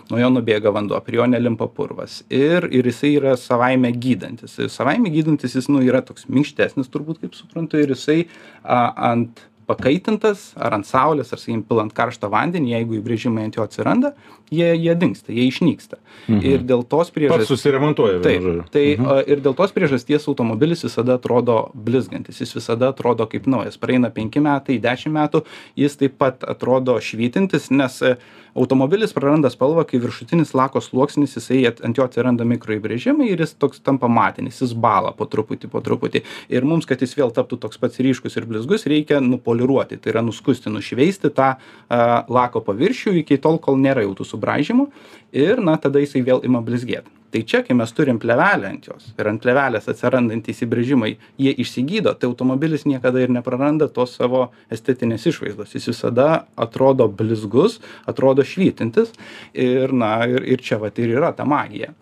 nuo 0.09 0.19
jo 0.21 0.29
nubėga 0.33 0.73
vanduo, 0.73 0.99
prie 1.05 1.19
jo 1.19 1.27
nelimpa 1.29 1.67
purvas. 1.73 2.21
Ir, 2.33 2.67
ir 2.73 2.89
jisai 2.89 3.13
yra 3.19 3.35
savaime 3.39 3.91
gydantis. 3.93 4.57
Savaime 4.73 5.11
gydantis 5.13 5.55
jis 5.57 5.69
nu, 5.71 5.83
yra 5.85 6.01
toks 6.05 6.27
minkštesnis, 6.31 6.89
turbūt 6.93 7.21
kaip 7.23 7.37
suprantu, 7.37 7.81
ir 7.81 7.93
jisai 7.93 8.23
a, 8.63 8.81
ant 9.11 9.43
pakaitintas 9.69 10.49
ar 10.57 10.79
ant 10.79 10.87
saulės, 10.87 11.33
ar 11.33 11.41
sakykim, 11.41 11.63
pilant 11.69 11.93
karštą 11.95 12.29
vandenį, 12.33 12.73
jeigu 12.73 12.99
įbrėžimai 12.99 13.45
ant 13.47 13.59
jo 13.59 13.65
atsiranda, 13.65 14.13
jie, 14.49 14.69
jie 14.73 14.95
dinksta, 14.97 15.33
jie 15.33 15.45
išnyksta. 15.49 15.99
Mhm. 16.27 16.41
Ir 16.45 16.65
dėl 16.65 16.83
tos 16.89 17.11
priežasties. 17.13 17.51
susiremontuoja 17.53 18.21
Taip, 18.25 18.47
tai 18.73 18.85
mhm. 18.95 19.29
ir 19.29 19.43
dėl 19.45 19.55
tos 19.57 19.73
priežasties 19.75 20.25
automobilis 20.31 20.83
visada 20.85 21.19
atrodo 21.19 21.59
blizgantis, 21.73 22.41
jis 22.41 22.55
visada 22.57 22.91
atrodo 22.93 23.27
kaip 23.29 23.47
naujas. 23.49 23.77
Praeina 23.81 24.09
penki 24.13 24.41
metai, 24.43 24.79
dešimt 24.81 25.15
metų, 25.15 25.43
jis 25.79 25.97
taip 26.01 26.17
pat 26.21 26.45
atrodo 26.49 26.97
švytintis, 27.03 27.69
nes 27.69 28.01
e, 28.05 28.15
automobilis 28.57 29.13
praranda 29.13 29.51
spalvą, 29.53 29.85
kai 29.87 30.01
viršutinis 30.01 30.55
lako 30.57 30.81
sluoksnis, 30.83 31.37
jisai 31.37 31.61
ant 31.69 31.97
jo 31.97 32.05
atsiranda 32.05 32.47
mikroįbrėžimai 32.49 33.29
ir 33.29 33.45
jis 33.45 33.53
toks 33.59 33.83
tampa 33.85 34.09
matinis, 34.11 34.61
jis 34.63 34.73
bala 34.73 35.13
po 35.15 35.29
truputį, 35.29 35.69
po 35.71 35.83
truputį. 35.85 36.23
Ir 36.49 36.65
mums, 36.67 36.89
kad 36.89 37.01
jis 37.05 37.13
vėl 37.17 37.33
taptų 37.35 37.61
toks 37.61 37.81
pats 37.81 38.01
ryškus 38.01 38.39
ir 38.39 38.49
blizgus, 38.49 38.87
reikia 38.89 39.21
nupoliruoti, 39.59 39.97
tai 39.97 40.13
yra 40.13 40.21
nuskusti, 40.21 40.69
nušveisti 40.69 41.31
tą 41.35 41.55
a, 41.89 42.25
lako 42.27 42.61
paviršių 42.63 43.19
iki 43.19 43.37
tol, 43.37 43.59
kol 43.59 43.77
nėra 43.77 44.03
jau 44.03 44.15
tų 44.15 44.25
subraižymų 44.33 44.89
ir 45.31 45.61
na 45.61 45.77
tada 45.77 45.99
jisai 45.99 46.21
vėl 46.21 46.43
ima 46.43 46.61
blizgėti. 46.61 47.09
Tai 47.29 47.43
čia, 47.45 47.61
kai 47.61 47.75
mes 47.77 47.91
turim 47.93 48.17
plevelę 48.17 48.65
ant 48.65 48.87
jos 48.89 49.11
ir 49.13 49.27
ant 49.29 49.41
plevelės 49.41 49.85
atsirandantys 49.91 50.63
įbrėžimai, 50.65 51.11
jie 51.37 51.51
išsigydo, 51.61 52.15
tai 52.17 52.25
automobilis 52.25 52.87
niekada 52.89 53.21
ir 53.21 53.29
nepraranda 53.29 53.87
tos 53.87 54.15
savo 54.17 54.47
estetinės 54.73 55.27
išvaizdos. 55.29 55.75
Jis 55.75 55.91
visada 55.91 56.47
atrodo 56.57 57.05
blizgus, 57.05 57.77
atrodo 58.09 58.41
švytintis 58.41 59.13
ir, 59.53 59.93
na, 59.93 60.23
ir, 60.25 60.41
ir 60.41 60.65
čia 60.65 60.81
vat 60.81 60.97
ir 60.97 61.13
yra 61.19 61.29
ta 61.37 61.45
magija. 61.45 61.93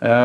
E, 0.00 0.16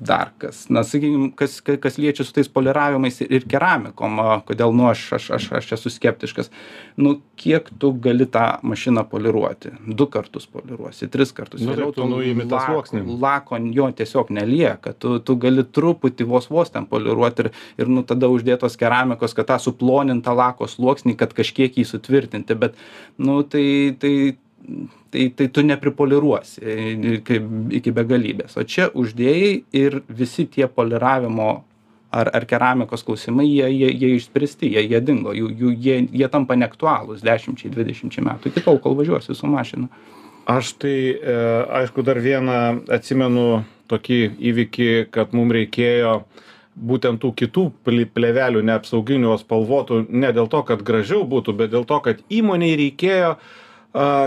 dar 0.00 0.32
kas. 0.38 0.66
Na 0.72 0.82
sakykim 0.86 1.30
kas 1.36 1.60
kas 1.64 1.98
liečia 1.98 2.24
su 2.26 2.32
tais 2.36 2.48
poliravimais 2.52 3.20
ir 3.24 3.46
keramikom 3.48 4.18
kodėl 4.48 4.74
nu 4.76 4.88
aš 4.90 5.04
aš 5.18 5.30
aš 5.38 5.48
aš 5.60 5.72
esu 5.78 5.92
skeptiškas. 5.94 6.50
Nu 6.96 7.16
kiek 7.36 7.68
tu 7.78 7.92
gali 7.92 8.26
tą 8.26 8.46
mašiną 8.62 9.04
poliruoti? 9.10 9.72
Du 9.86 10.06
kartus 10.06 10.46
poliruosi 10.46 11.08
tris 11.12 11.32
kartus 11.36 11.60
Nu, 11.62 11.72
vėliau 11.72 11.94
tu 11.94 12.06
nuimi 12.08 12.46
tą 12.48 12.62
sluoksnį. 12.66 13.04
lako 13.20 13.60
jo 13.76 13.90
tiesiog 13.90 14.30
nelieka. 14.30 14.92
Tu 14.92 15.18
tu 15.18 15.36
gali 15.36 15.64
truputį 15.64 16.26
vos 16.26 16.50
vos 16.50 16.70
ten 16.70 16.86
poliruot 16.86 17.44
ir 17.44 17.52
ir 17.78 17.88
nu 17.88 18.02
tada 18.02 18.28
uždėtos 18.32 18.76
keramikos 18.76 19.34
kad 19.34 19.46
tą 19.52 19.58
suplonintą 19.58 20.34
lako 20.36 20.66
sluoksnį 20.66 21.16
kad 21.16 21.32
kažkiek 21.34 21.76
jį 21.76 21.84
sutvirtinti. 21.84 22.54
Bet 22.54 22.74
nu 23.18 23.42
tai 23.42 23.96
tai 24.00 24.36
tai 25.16 25.30
tai 25.36 25.48
tu 25.48 25.62
nepripoliruosi 25.62 26.60
e, 26.60 27.16
kaip 27.24 27.48
iki 27.78 27.92
begalybės. 27.94 28.56
O 28.60 28.64
čia 28.64 28.90
uždėjai 28.92 29.52
ir 29.72 30.02
visi 30.08 30.46
tie 30.46 30.68
poliravimo 30.68 31.64
ar 32.12 32.30
ar 32.32 32.46
keramikos 32.48 33.04
klausimai 33.04 33.46
jie 33.48 33.68
jie 33.70 33.90
jie 33.92 34.12
išspręsti 34.16 34.70
jie 34.74 34.84
jie 34.90 35.00
dingo 35.00 35.32
jų 35.32 35.50
jų 35.62 35.72
jie 35.86 35.96
jie 36.12 36.28
tampa 36.28 36.56
neaktualūs 36.56 37.24
dešimčiai 37.24 37.72
dvidešimčiai 37.72 38.24
metų. 38.28 38.52
Iki 38.52 38.64
tol 38.66 38.80
kol 38.82 38.96
važiuosi 38.98 39.34
su 39.34 39.46
mašina. 39.46 39.88
Aš 40.46 40.76
tai, 40.78 40.96
e, 41.10 41.36
aišku, 41.80 42.04
dar 42.06 42.20
vieną 42.22 42.86
atsimenu 42.94 43.64
tokį 43.90 44.20
įvykį, 44.50 44.90
kad 45.10 45.32
mums 45.34 45.56
reikėjo 45.56 46.20
būtent 46.76 47.18
tų 47.18 47.32
kitų 47.40 47.64
plėvelių 47.82 48.62
neapsauginių, 48.68 49.32
o 49.32 49.38
spalvotų, 49.40 50.04
ne 50.10 50.30
dėl 50.36 50.46
to, 50.52 50.60
kad 50.68 50.84
gražiau 50.86 51.24
būtų, 51.26 51.56
bet 51.56 51.72
dėl 51.72 51.86
to, 51.88 51.98
kad 52.04 52.20
įmoniai 52.30 52.76
reikėjo 52.78 53.32
a, 53.34 53.38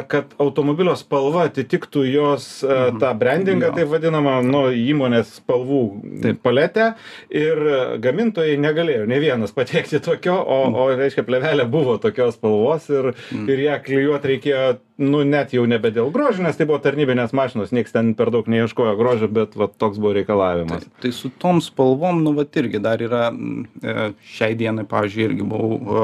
kad 0.09 0.33
automobilio 0.41 0.95
spalva 0.97 1.45
atitiktų 1.49 2.03
jos 2.09 2.47
a, 2.63 2.89
tą 2.97 3.11
brandingą, 3.19 3.69
taip 3.75 3.91
vadinamą, 3.91 4.39
nu, 4.45 4.63
įmonės 4.73 5.35
spalvų 5.39 5.81
Taip. 6.23 6.41
paletę. 6.45 6.87
Ir 7.29 7.61
gamintojai 8.01 8.57
negalėjo 8.61 9.05
ne 9.09 9.19
vienas 9.21 9.53
patekti 9.55 10.01
tokio, 10.03 10.39
o, 10.41 10.59
o 10.73 10.87
reiškia, 10.97 11.25
plėvelė 11.27 11.67
buvo 11.69 11.99
tokios 12.01 12.37
spalvos 12.39 12.89
ir, 12.89 13.11
ir 13.45 13.63
ją 13.67 13.77
klijuoti 13.85 14.33
reikėjo, 14.33 14.65
nu, 15.05 15.21
net 15.27 15.53
jau 15.55 15.67
nebe 15.69 15.93
dėl 15.93 16.09
grožio, 16.15 16.43
nes 16.47 16.57
tai 16.57 16.67
buvo 16.69 16.81
tarnybinės 16.83 17.35
mašinos, 17.37 17.73
niekas 17.75 17.95
ten 17.95 18.13
per 18.17 18.33
daug 18.33 18.49
neieškojo 18.49 18.97
grožio, 18.99 19.29
bet 19.31 19.55
va, 19.59 19.69
toks 19.69 20.01
buvo 20.01 20.15
reikalavimas. 20.17 20.85
Tai, 20.87 21.03
tai 21.05 21.13
su 21.15 21.31
tom 21.41 21.61
spalvom, 21.63 22.23
nu, 22.25 22.33
vat 22.37 22.57
irgi 22.59 22.81
dar 22.83 23.03
yra, 23.05 23.29
e, 23.29 24.11
šiai 24.33 24.57
dienai, 24.59 24.87
pavyzdžiui, 24.89 25.27
irgi 25.29 25.49
buvau, 25.53 26.01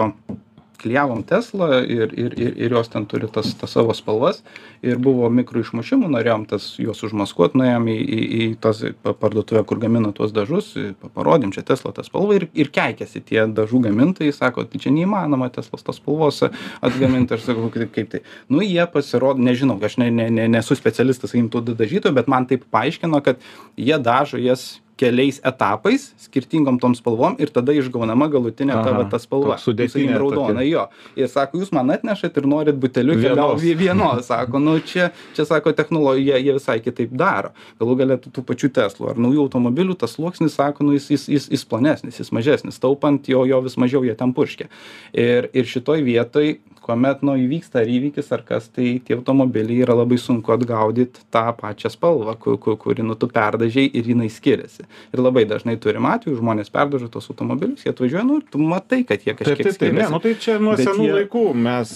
klijavom 0.81 1.23
Tesla 1.27 1.81
ir, 1.81 2.13
ir, 2.13 2.35
ir, 2.39 2.53
ir 2.65 2.75
jos 2.75 2.89
ten 2.91 3.05
turi 3.09 3.29
tas, 3.31 3.51
tas 3.59 3.73
savo 3.75 3.93
spalvas 3.97 4.41
ir 4.85 4.99
buvo 5.01 5.29
mikro 5.33 5.61
išmušimų, 5.63 6.09
norėjom 6.13 6.45
tas 6.49 6.67
juos 6.81 7.01
užmaskuoti, 7.07 7.57
nuėjom 7.59 7.87
į, 7.91 7.95
į, 7.95 8.19
į 8.45 8.47
tas 8.61 8.83
pa- 9.03 9.15
parduotuvę, 9.17 9.63
kur 9.67 9.81
gamina 9.81 10.11
tuos 10.15 10.33
dažus, 10.35 10.73
parodėm 11.15 11.53
čia 11.55 11.65
Tesla 11.65 11.93
tą 11.95 12.05
spalvą 12.05 12.37
ir, 12.39 12.47
ir 12.53 12.71
keikėsi 12.75 13.23
tie 13.25 13.45
dažų 13.47 13.83
gamintojai, 13.87 14.35
sako, 14.35 14.67
tai 14.69 14.81
čia 14.83 14.93
neįmanoma 14.95 15.49
Teslos 15.55 15.85
tos 15.85 15.99
spalvos 16.01 16.43
atgaminti, 16.45 17.35
aš 17.35 17.49
sakau, 17.49 17.71
kaip 17.73 18.11
tai. 18.11 18.23
Nu, 18.51 18.61
jie 18.65 18.85
pasirodo, 18.91 19.41
nežinau, 19.41 19.79
aš 19.83 19.99
ne, 20.01 20.11
ne, 20.13 20.29
ne, 20.33 20.47
nesu 20.57 20.77
specialistas, 20.77 21.33
sakykim, 21.33 21.51
tų 21.53 21.75
dažytojų, 21.75 22.15
bet 22.15 22.31
man 22.31 22.47
taip 22.49 22.67
paaiškino, 22.73 23.21
kad 23.25 23.41
jie 23.79 23.97
dažo 24.01 24.41
jas 24.41 24.75
keliais 24.97 25.41
etapais 25.43 26.13
skirtingom 26.17 26.79
tom 26.79 26.93
spalvom 26.95 27.35
ir 27.39 27.49
tada 27.51 27.73
išgaunama 27.75 28.27
galutinė 28.31 28.73
ta 28.83 28.93
va 28.95 29.03
ta 29.11 29.19
spalva. 29.19 29.57
sudėtinė 29.59 29.91
sakykim, 29.91 30.17
raudona 30.21 30.63
jo. 30.63 30.85
Ir 31.19 31.27
sako 31.27 31.59
jūs 31.59 31.71
man 31.75 31.89
atnešat 31.91 32.37
ir 32.37 32.47
norit 32.47 32.75
buteliuke 32.79 33.21
gal 33.35 33.35
Vienos. 33.55 33.61
vie- 33.61 33.75
vienos 33.75 34.25
sako. 34.25 34.59
Nu 34.59 34.79
čia 34.79 35.11
čia 35.35 35.45
sako 35.45 35.73
technologija 35.75 36.37
jie 36.37 36.53
visai 36.53 36.79
kitaip 36.79 37.11
daro. 37.11 37.51
Galų 37.79 37.97
gale 37.97 38.17
tų 38.17 38.31
tų 38.31 38.43
pačių 38.47 38.69
teslų 38.71 39.09
ar 39.09 39.15
naujų 39.15 39.47
automobilių 39.49 39.97
tas 39.99 40.15
sluoksnis 40.15 40.55
sako 40.55 40.83
nu 40.87 40.93
jis 40.93 41.09
jis 41.11 41.27
jis 41.29 41.49
jis 41.51 41.65
plonesnis 41.65 42.19
jis 42.19 42.31
mažesnis 42.31 42.79
taupant 42.79 43.27
jo 43.27 43.43
jo 43.45 43.61
vis 43.61 43.75
mažiau 43.75 44.03
jie 44.07 44.15
ten 44.15 44.31
purškia. 44.33 44.67
Ir 45.13 45.49
ir 45.53 45.65
šitoj 45.65 46.03
vietoj 46.07 46.57
kuomet 46.85 47.23
nu 47.25 47.33
įvyksta 47.33 47.81
ar 47.81 47.89
įvykis 47.89 48.27
ar 48.31 48.43
kas 48.45 48.67
tai 48.69 49.01
tie 49.01 49.15
automobiliai 49.17 49.81
yra 49.81 49.95
labai 49.97 50.19
sunku 50.21 50.53
atgaudyt 50.53 51.17
tą 51.33 51.49
pačią 51.57 51.89
spalvą 51.89 52.35
ku 52.39 52.57
ku 52.61 52.75
kuri 52.77 53.01
nu 53.01 53.15
tu 53.15 53.27
perdažei 53.27 53.89
ir 53.93 54.03
jinai 54.05 54.29
skiriasi 54.29 54.84
ir 55.13 55.23
labai 55.23 55.45
dažnai 55.49 55.77
turim 55.81 56.05
atvejų 56.09 56.39
žmonės 56.41 56.71
perdažo 56.73 57.09
tuos 57.11 57.29
automobilius 57.33 57.85
jie 57.85 57.93
atvažiuoja 57.93 58.25
nu 58.27 58.39
ir 58.41 58.47
tu 58.51 58.61
matai 58.61 59.03
kad 59.07 59.21
jie 59.25 59.33
Taip, 59.35 59.41
kažkiek 59.43 59.67
taip, 59.69 59.79
taip, 59.81 59.93
ne, 59.97 60.07
nu 60.11 60.19
tai 60.23 60.33
čia 60.39 60.57
nuo 60.61 60.75
senų 60.79 61.07
jie- 61.07 61.15
laikų 61.19 61.43
mes, 61.65 61.91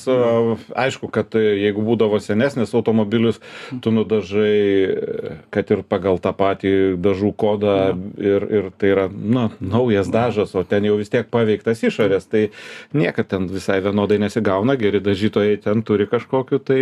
aišku, 0.75 1.09
kad 1.13 1.35
e, 1.39 1.43
jeigu 1.65 1.83
būdavo 1.85 2.19
senesnis 2.23 2.73
automobilis, 2.77 3.39
tu 3.83 3.91
nudažai, 3.93 4.59
e, 4.89 5.35
kad 5.53 5.71
ir 5.71 5.83
pagal 5.87 6.19
tą 6.23 6.33
patį 6.35 6.73
dažų 7.01 7.31
kodą 7.39 7.75
ir, 8.19 8.45
ir 8.59 8.69
tai 8.79 8.91
yra, 8.93 9.05
na, 9.09 9.49
naujas 9.59 10.09
dažas, 10.11 10.53
o 10.55 10.63
ten 10.67 10.87
jau 10.87 10.97
vis 10.99 11.11
tiek 11.11 11.27
paveiktas 11.31 11.83
išorės, 11.85 12.27
tai 12.29 12.49
niekad 12.95 13.29
ten 13.31 13.47
visai 13.51 13.79
vienodai 13.85 14.19
nesigauna, 14.21 14.75
geri 14.79 15.01
dažytojai 15.03 15.59
ten 15.63 15.83
turi 15.85 16.07
kažkokiu 16.09 16.59
tai 16.63 16.81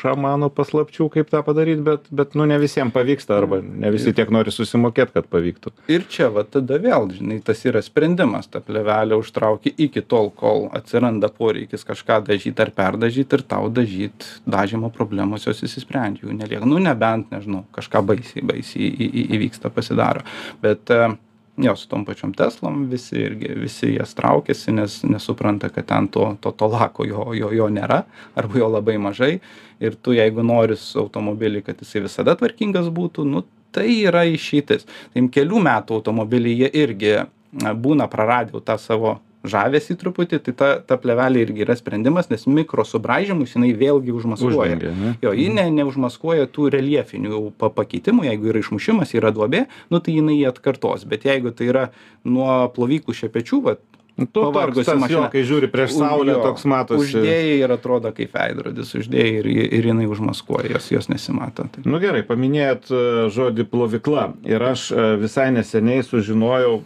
šamano 0.00 0.50
paslapčių, 0.52 1.08
kaip 1.14 1.30
tą 1.32 1.42
padaryti, 1.46 1.82
bet, 1.86 2.08
bet, 2.10 2.34
nu, 2.38 2.46
ne 2.48 2.58
visiems 2.62 2.94
pavyksta, 2.94 3.36
arba 3.38 3.60
ne 3.62 3.90
visi 3.94 4.12
tiek 4.16 4.30
nori 4.32 4.54
susimokėti, 4.54 5.14
kad 5.16 5.25
pavyktų. 5.30 5.72
ir 5.92 6.06
čia 6.10 6.30
va 6.34 6.44
tada 6.44 6.78
vėl 6.82 7.10
žinai 7.12 7.40
tas 7.44 7.64
yra 7.68 7.82
sprendimas. 7.84 8.48
Tą 8.50 8.62
plėvelę 8.64 9.18
užtrauki 9.20 9.72
iki 9.86 10.02
tol 10.02 10.30
kol 10.30 10.68
atsiranda 10.76 11.28
poreikis 11.28 11.84
kažką 11.86 12.22
dažyt 12.30 12.60
ar 12.60 12.72
perdažyt 12.76 13.32
ir 13.32 13.42
tau 13.42 13.68
dažyt 13.68 14.26
dažymo 14.46 14.90
problemos 14.94 15.46
jos 15.46 15.62
išsisprendžia. 15.66 16.26
Jų 16.26 16.38
nelieka. 16.38 16.66
Nu 16.68 16.80
nebent 16.82 17.30
nežinau 17.34 17.64
kažką 17.76 18.02
baisiai 18.06 18.44
baisiai 18.46 18.88
į, 18.88 19.06
į, 19.06 19.28
įvyksta 19.36 19.70
pasidaro. 19.74 20.24
Bet 20.62 20.90
e, 20.90 21.16
jo 21.56 21.76
su 21.76 21.88
tom 21.88 22.04
pačiom 22.04 22.34
teslom 22.36 22.86
visi 22.90 23.16
irgi 23.20 23.52
visi 23.56 23.92
jas 23.94 24.14
traukiasi 24.14 24.72
nes 24.72 25.02
nesupranta 25.08 25.68
kad 25.68 25.86
ten 25.86 26.08
to 26.08 26.36
to 26.40 26.50
to 26.50 26.66
lako 26.66 27.06
jo 27.06 27.32
jo 27.34 27.52
jo 27.52 27.68
nėra 27.68 28.02
arba 28.34 28.58
jo 28.58 28.68
labai 28.68 28.98
mažai. 28.98 29.38
Ir 29.80 29.94
tu 29.94 30.12
jeigu 30.16 30.42
nori 30.42 30.76
su 30.76 31.00
automobilį 31.00 31.62
kad 31.64 31.80
jisai 31.80 32.06
visada 32.06 32.36
tvarkingas 32.36 32.88
būtų 32.88 33.24
nu 33.28 33.44
tai 33.74 33.88
yra 34.06 34.26
išeitis. 34.28 34.86
Tai 35.14 35.26
kelių 35.32 35.62
metų 35.66 36.00
automobiliai 36.00 36.64
jie 36.64 36.72
irgi 36.84 37.14
na, 37.62 37.72
būna 37.74 38.10
praradę 38.12 38.56
jau 38.56 38.64
tą 38.64 38.78
savo 38.80 39.18
žavesį 39.46 39.96
truputį 40.00 40.40
tai 40.42 40.54
ta 40.58 40.68
ta 40.82 40.98
plėvelė 41.00 41.44
irgi 41.44 41.64
yra 41.66 41.76
sprendimas 41.78 42.30
nes 42.32 42.46
mikro 42.50 42.84
subraižymus 42.86 43.54
jinai 43.54 43.72
vėlgi 43.78 44.14
užmaskuoja. 44.16 44.78
Jo 45.22 45.34
ji 45.36 45.48
ne 45.54 45.68
neužmaskuoja 45.78 46.48
tų 46.52 46.70
reljefinių 46.74 47.32
jau 47.32 47.42
pa 47.58 47.70
pakeitimų 47.74 48.26
jeigu 48.26 48.50
yra 48.52 48.62
išmušimas 48.64 49.14
yra 49.18 49.32
duobė 49.36 49.66
nu 49.92 50.00
tai 50.00 50.16
jinai 50.18 50.40
jį 50.40 50.48
atkartos. 50.50 51.06
Bet 51.08 51.28
jeigu 51.28 51.54
tai 51.54 51.70
yra 51.70 51.84
nuo 52.26 52.66
plovyklų 52.74 53.16
šepečių 53.22 53.62
vat 53.68 53.84
Tu 54.16 54.40
pavargusi 54.40 54.86
tas 54.88 54.94
jo, 54.96 55.00
mašina. 55.02 55.28
kai 55.28 55.42
žiūri 55.44 55.68
prieš 55.68 55.98
saulę, 55.98 56.38
toks 56.40 56.64
matosi. 56.64 57.18
uždėjai 57.18 57.58
ir 57.60 57.72
atrodo 57.74 58.12
kaip 58.16 58.32
veidrodis 58.32 58.94
uždėjai 58.96 59.32
ir 59.42 59.48
ir 59.76 59.88
jinai 59.90 60.06
užmaskuoja 60.08 60.72
jos 60.72 60.88
jos 60.94 61.10
nesimato 61.12 61.66
tai 61.72 61.84
Nu 61.84 62.00
gerai, 62.00 62.22
paminėjot 62.24 62.88
e, 62.88 63.00
žodį 63.36 63.66
plovykla. 63.68 64.28
Ir 64.48 64.64
aš 64.64 64.88
e, 64.90 65.08
visai 65.20 65.50
neseniai 65.52 66.04
sužinojau, 66.06 66.78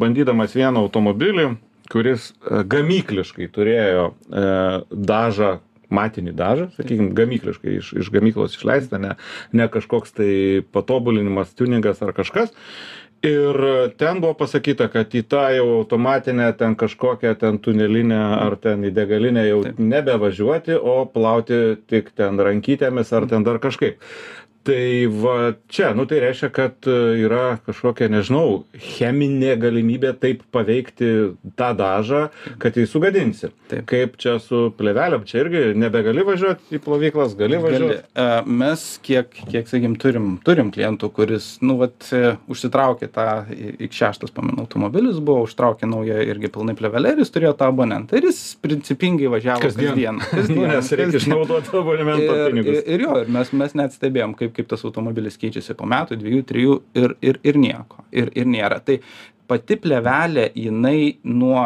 bandydamas 0.00 0.56
vieną 0.58 0.82
automobilį, 0.82 1.52
kuris 1.92 2.32
e, 2.32 2.64
gamykliškai 2.74 3.46
turėjo 3.54 4.08
dažą 4.90 5.60
matinį 5.92 6.32
dažą, 6.36 6.70
sakykime, 6.78 7.12
gamykliškai 7.16 7.76
iš, 7.78 7.92
iš 8.00 8.10
gamyklos 8.14 8.56
išleista, 8.56 8.98
ne, 9.02 9.14
ne 9.52 9.68
kažkoks 9.70 10.16
tai 10.16 10.32
patobulinimas, 10.74 11.52
tuningas 11.58 12.02
ar 12.02 12.14
kažkas. 12.16 12.54
Ir 13.22 13.56
ten 14.02 14.18
buvo 14.18 14.34
pasakyta, 14.34 14.88
kad 14.90 15.12
į 15.14 15.20
tą 15.30 15.44
jau 15.54 15.66
automatinę, 15.76 16.48
ten 16.58 16.74
kažkokią 16.74 17.36
ten 17.38 17.60
tunelinę 17.62 18.18
ar 18.34 18.56
ten 18.58 18.82
į 18.82 18.90
degalinę 18.96 19.44
jau 19.46 19.60
nebevažiuoti, 19.78 20.74
o 20.74 21.04
plauti 21.06 21.60
tik 21.86 22.10
ten 22.18 22.42
rankytėmis 22.42 23.14
ar 23.14 23.28
ten 23.30 23.46
dar 23.46 23.60
kažkaip. 23.62 24.02
Tai 24.62 25.06
va 25.18 25.36
čia, 25.66 25.90
nu 25.96 26.04
tai 26.06 26.20
reiškia, 26.22 26.48
kad 26.54 26.86
e, 26.86 26.94
yra 27.24 27.56
kažkokia, 27.66 28.06
nežinau, 28.12 28.62
cheminė 28.78 29.56
galimybė 29.58 30.12
taip 30.22 30.44
paveikti 30.54 31.08
tą 31.58 31.70
dažą, 31.78 32.28
kad 32.62 32.78
jį 32.78 32.84
sugadinsi. 32.86 33.50
Kaip 33.88 34.14
čia 34.22 34.36
su 34.42 34.68
plėvelėm, 34.78 35.24
čia 35.26 35.40
irgi 35.42 35.62
nebegali 35.78 36.22
važiuoti 36.28 36.78
į 36.78 36.82
plovyklas, 36.84 37.34
gali 37.38 37.58
važiuoti. 37.62 37.98
E, 38.14 38.28
Mes 38.62 38.84
kiek, 39.02 39.34
kiek 39.50 39.66
sakykim, 39.66 39.96
turim, 39.98 40.28
turim 40.46 40.70
klientų, 40.74 41.10
kuris, 41.16 41.56
nu, 41.64 41.80
vat, 41.80 41.96
e, 42.14 42.36
užsitraukė 42.52 43.10
tą 43.10 43.26
X6, 43.88 44.30
pamenu, 44.36 44.62
automobilis 44.66 45.18
buvo, 45.18 45.48
užtraukė 45.48 45.90
naują 45.90 46.20
irgi 46.28 46.52
pilnai 46.54 46.76
plevelę 46.78 47.16
ir 47.16 47.24
jis 47.24 47.34
turėjo 47.34 47.56
tą 47.58 47.72
abonentą. 47.72 48.20
Ir 48.20 48.30
jis 48.30 48.40
principingai 48.62 49.32
važiavo 49.32 49.66
Kasdien. 49.66 50.22
kasdien. 50.22 50.22
Nu, 50.52 50.66
nes 50.68 50.88
reikia 50.98 51.20
abonemento 51.80 52.34
ir, 52.36 52.50
pinigus. 52.50 52.78
ir, 52.82 52.88
ir 52.92 53.04
jo, 53.06 53.14
ir 53.22 53.30
mes, 53.32 53.52
mes 53.56 53.74
net 53.78 53.94
stebėjom, 53.96 54.34
kaip, 54.38 54.51
kaip 54.56 54.68
tas 54.70 54.84
automobilis 54.86 55.38
keičiasi 55.40 55.76
po 55.78 55.86
metų, 55.90 56.18
dviejų, 56.20 56.42
trijų 56.48 56.76
ir, 56.98 57.16
ir, 57.24 57.40
ir 57.46 57.58
nieko. 57.60 58.04
Ir, 58.12 58.32
ir 58.38 58.48
nėra. 58.48 58.80
Tai 58.84 58.98
pati 59.50 59.78
plevelė, 59.80 60.50
jinai 60.56 61.16
nuo 61.28 61.64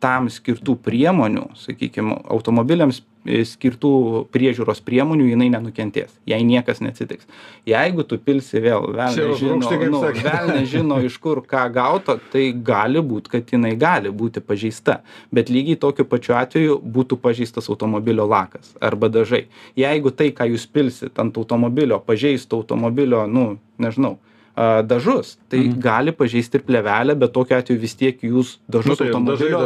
tam 0.00 0.30
skirtų 0.32 0.78
priemonių, 0.84 1.50
sakykime, 1.60 2.16
automobiliams 2.32 3.02
skirtų 3.24 3.92
priežiūros 4.32 4.80
priemonių 4.84 5.26
jinai 5.30 5.50
nenukentės. 5.52 6.12
Jai 6.28 6.40
niekas 6.46 6.80
neatsitiks. 6.80 7.28
Jeigu 7.68 8.04
tu 8.08 8.16
pilsi 8.18 8.62
vėl 8.64 8.88
velnias 8.96 9.40
žino 9.40 9.58
nu 9.60 10.00
velnias 10.00 10.70
žino 10.70 11.00
iš 11.04 11.18
kur 11.20 11.42
ką 11.44 11.66
gauto 11.74 12.16
tai 12.32 12.50
gali 12.52 13.02
būt 13.04 13.28
kad 13.32 13.52
jinai 13.52 13.74
gali 13.80 14.12
būti 14.12 14.40
pažeista. 14.40 15.00
Bet 15.32 15.52
lygiai 15.52 15.76
tokiu 15.80 16.08
pačiu 16.08 16.38
atveju 16.40 16.80
būtų 16.80 17.20
pažeistas 17.20 17.68
automobilio 17.68 18.24
lakas 18.24 18.72
arba 18.80 19.12
dažai. 19.12 19.46
Jeigu 19.76 20.14
tai 20.16 20.32
ką 20.32 20.48
jūs 20.54 20.66
pilsit 20.72 21.20
ant 21.20 21.36
automobilio 21.36 22.00
pažeistų 22.00 22.64
automobilio 22.64 23.26
nu 23.28 23.58
nežinau 23.80 24.16
a, 24.60 24.82
dažus 24.84 25.36
tai 25.48 25.60
Mhm. 25.64 25.78
gali 25.80 26.12
pažeisti 26.12 26.58
ir 26.58 26.64
plėvelę 26.68 27.14
bet 27.22 27.32
tokiu 27.32 27.56
atveju 27.56 27.80
vis 27.80 27.94
tiek 27.96 28.20
jūs 28.20 28.58
dažus 28.68 28.92
Nu, 28.92 28.96
tai 29.00 29.06
automobilio 29.08 29.60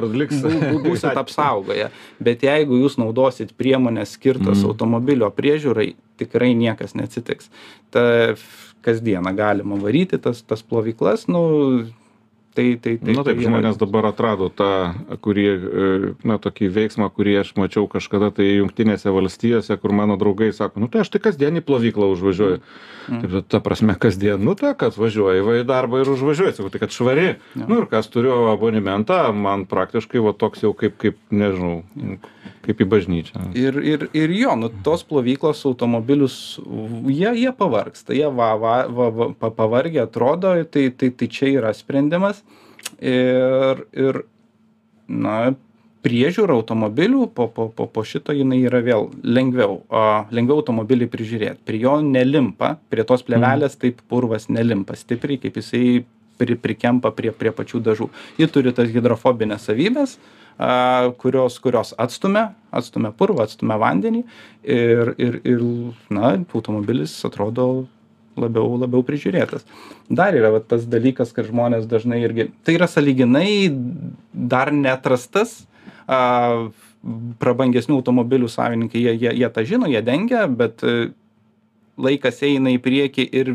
būsit 0.84 1.18
apsaugoję 1.24 1.88
bet 2.20 2.44
jeigu 2.46 2.78
jūs 2.84 2.98
naudosit 3.02 3.56
priemones 3.58 4.14
skirtas 4.18 4.58
Mhm. 4.62 4.68
automobilio 4.70 5.30
priežiūrai 5.34 5.94
tikrai 6.20 6.52
niekas 6.54 6.94
neatsitiks 6.94 7.50
ta 7.90 8.04
kasdieną 8.84 9.34
galima 9.36 9.76
varyti 9.80 10.18
tas 10.20 10.42
tas 10.42 10.62
plovyklas 10.62 11.26
nu 11.28 11.42
tai 12.54 12.66
tai 12.80 12.96
tai 12.98 13.14
Na 13.16 13.24
taip, 13.26 13.40
tai 13.40 13.48
žmonės 13.48 13.78
dabar 13.80 14.08
atrado 14.10 14.48
tą, 14.48 14.70
kurį, 15.24 15.46
e, 15.46 15.88
na, 16.26 16.38
tokį 16.42 16.70
veiksmą, 16.74 17.10
kurį 17.14 17.38
aš 17.42 17.54
mačiau 17.58 17.88
kažkada 17.90 18.30
tai 18.34 18.46
jungtinėse 18.60 19.10
valstijose, 19.14 19.76
kur 19.82 19.94
mano 19.96 20.18
draugai 20.20 20.52
sako, 20.54 20.84
nu 20.84 20.90
tai 20.90 21.02
aš 21.04 21.12
tai 21.14 21.22
kasdien 21.24 21.58
į 21.60 21.64
plovyklą 21.66 22.12
užvažiuoju. 22.14 22.60
Mm. 23.04 23.24
Taip, 23.24 23.34
ta 23.52 23.60
prasme, 23.64 23.98
kasdien, 24.00 24.40
nu 24.40 24.54
tai, 24.58 24.72
kad 24.78 24.96
važiuoji 24.96 25.44
va 25.44 25.58
į 25.60 25.66
darbą 25.68 26.04
ir 26.04 26.12
užvažiuoji, 26.14 26.56
sakau, 26.58 26.72
tai 26.72 26.84
kad 26.84 26.94
švari. 26.94 27.26
Jo. 27.58 27.66
Nu 27.68 27.82
ir 27.82 27.90
kas 27.90 28.08
turiu 28.12 28.46
abonimentą, 28.52 29.26
man 29.34 29.66
praktiškai 29.68 30.22
va 30.24 30.32
toks 30.38 30.64
jau 30.64 30.72
kaip, 30.78 30.96
kaip 31.02 31.20
nežinau, 31.34 31.82
kaip 32.64 32.80
į 32.80 32.86
bažnyčią. 32.88 33.42
ir 33.58 33.78
ir 33.82 34.06
ir 34.16 34.32
jo 34.34 34.54
nu 34.56 34.70
tos 34.86 35.04
plovyklos 35.04 35.64
automobilius 35.68 36.58
jie 37.08 37.32
jie 37.40 37.52
pavargsta 37.56 38.16
jie 38.16 38.28
va 38.40 38.54
va 38.60 38.74
va 38.88 39.08
va 39.18 39.28
pa 39.38 39.50
pavargę 39.50 40.04
atrodo 40.04 40.54
tai 40.64 40.88
tai 40.90 41.10
tai 41.10 41.28
čia 41.28 41.50
yra 41.58 41.72
sprendimas 41.74 42.43
ir 43.00 43.84
ir 43.92 44.24
na 45.08 45.54
priežiūra 46.04 46.52
automobilių 46.58 47.28
po 47.34 47.48
po 47.48 47.68
po 47.72 47.86
po 47.88 48.04
šito 48.04 48.34
jinai 48.36 48.60
yra 48.68 48.82
vėl 48.84 49.08
lengviau 49.24 49.80
a 49.88 50.26
lengviau 50.30 50.60
automobilį 50.60 51.08
prižiūrėt. 51.12 51.62
Prie 51.64 51.80
jo 51.84 51.98
nelimpa 52.04 52.76
prie 52.92 53.06
tos 53.08 53.24
plėvelės 53.24 53.78
taip 53.80 54.02
purvas 54.08 54.50
nelimpa 54.52 54.96
stipriai 55.00 55.40
kaip 55.40 55.56
jisai 55.60 56.04
pri 56.38 56.56
prikempa 56.58 57.14
prie 57.14 57.32
prie 57.32 57.52
pačių 57.54 57.80
dažų. 57.88 58.10
Ji 58.38 58.50
turi 58.52 58.74
tas 58.76 58.90
hidrofobines 58.92 59.64
savybes 59.64 60.18
a 60.58 61.10
kurios 61.18 61.58
kurios 61.58 61.94
atstumia 61.98 62.52
atstumia 62.70 63.10
purvą 63.10 63.48
atstumia 63.48 63.78
vandenį 63.80 64.22
ir 64.62 65.14
ir 65.18 65.40
ir 65.42 65.64
na 66.10 66.36
automobilis 66.54 67.16
atrodo 67.26 67.86
labiau 68.40 68.78
labiau 68.80 69.04
prižiūrėtas. 69.06 69.66
Dar 70.10 70.36
yra 70.36 70.52
va 70.54 70.62
tas 70.62 70.86
dalykas 70.90 71.34
kad 71.36 71.48
žmonės 71.48 71.88
dažnai 71.90 72.22
irgi 72.24 72.50
tai 72.66 72.78
yra 72.78 72.88
sąlyginai 72.90 73.70
dar 74.32 74.72
neatrastas 74.74 75.62
a 76.06 76.70
prabangesnių 77.40 77.98
automobilių 78.00 78.48
savininkai 78.48 79.02
jie 79.02 79.14
jie 79.20 79.32
jie 79.40 79.48
tą 79.52 79.64
žino 79.68 79.88
jie 79.90 80.00
dengia 80.04 80.46
bet 80.48 80.84
e, 80.84 81.10
laikas 82.00 82.40
eina 82.46 82.72
į 82.72 82.80
priekį 82.84 83.26
ir 83.40 83.52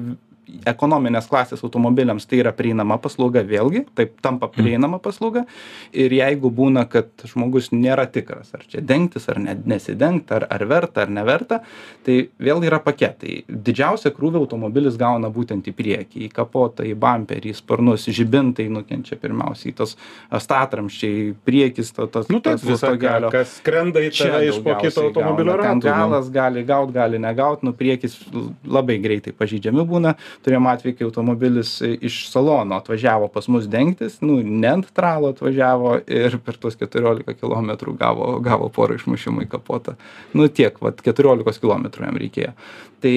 ekonominės 0.70 1.28
klasės 1.30 1.64
automobiliams 1.66 2.26
tai 2.30 2.40
yra 2.44 2.52
prieinama 2.56 2.98
paslauga 3.02 3.44
vėlgi 3.48 3.86
taip 3.98 4.16
tampa 4.26 4.48
prieinama 4.52 5.00
paslauga 5.04 5.46
ir 5.94 6.14
jeigu 6.14 6.52
būna 6.52 6.86
kad 6.90 7.10
žmogus 7.30 7.72
nėra 7.76 8.06
tikras 8.12 8.54
ar 8.58 8.64
čia 8.70 8.82
dengtis 8.82 9.30
ar 9.30 9.40
ne 9.40 9.56
nesidengt 9.66 10.32
ar 10.36 10.48
ar 10.50 10.66
verta 10.70 11.04
ar 11.06 11.14
neverta 11.14 11.62
tai 12.06 12.20
vėl 12.40 12.64
yra 12.68 12.80
paketai 12.84 13.44
didžiausią 13.50 14.14
krūvį 14.16 14.42
automobilis 14.44 14.98
gauna 15.00 15.30
būtent 15.34 15.68
į 15.70 15.76
priekį 15.78 16.26
į 16.28 16.32
kapotą 16.36 16.86
į 16.88 16.96
bamperį 17.00 17.54
į 17.54 17.58
sparnus 17.62 18.08
žibintai 18.10 18.70
nukenčia 18.74 19.18
pirmiausiai 19.22 19.74
tos 19.78 19.96
a, 20.30 20.40
statramsčiai 20.40 21.34
priekis 21.46 21.92
to 21.96 22.08
tas 22.08 22.30
Nu 22.30 22.40
tas 22.44 22.62
visą, 22.64 22.92
ką, 22.94 22.96
stogelio. 22.96 23.30
kas 23.34 23.56
skrenda 23.60 24.02
į 24.06 24.12
Čia 24.14 24.42
iš 24.46 24.60
po 24.64 24.76
kito 24.82 25.04
automobilio 25.08 25.56
rato. 25.58 25.76
nu. 25.76 25.82
galas 25.82 26.30
gali 26.32 26.64
gaut, 26.64 26.92
gali 26.94 27.20
negaut, 27.20 27.64
nu 27.64 27.74
priekis 27.74 28.18
labai 28.66 28.98
greitai 29.02 29.34
pažydžiami 29.34 29.86
būna. 29.88 30.16
Turėjom 30.46 30.70
atvejį, 30.72 30.94
kai 30.96 31.06
automobilis 31.08 31.74
e, 31.84 31.92
iš 32.08 32.22
salono 32.32 32.78
atvažiavo 32.80 33.28
pas 33.34 33.50
mus 33.52 33.68
dengtis, 33.68 34.20
nu 34.24 34.38
ne 34.40 34.70
ant 34.72 34.88
tralo 34.96 35.34
atvažiavo 35.34 35.98
ir 36.08 36.38
per 36.46 36.56
tuos 36.62 36.78
14 36.80 37.36
km 37.42 37.74
gavo, 38.00 38.32
gavo 38.46 38.70
porą 38.72 38.96
išmušimų 39.00 39.44
į 39.46 39.52
kapotą. 39.52 39.98
Nu 40.34 40.48
tiek, 40.48 40.80
vat 40.84 41.04
14 41.06 41.60
km 41.60 41.90
jam 42.06 42.24
reikėjo. 42.24 42.56
Tai 43.04 43.14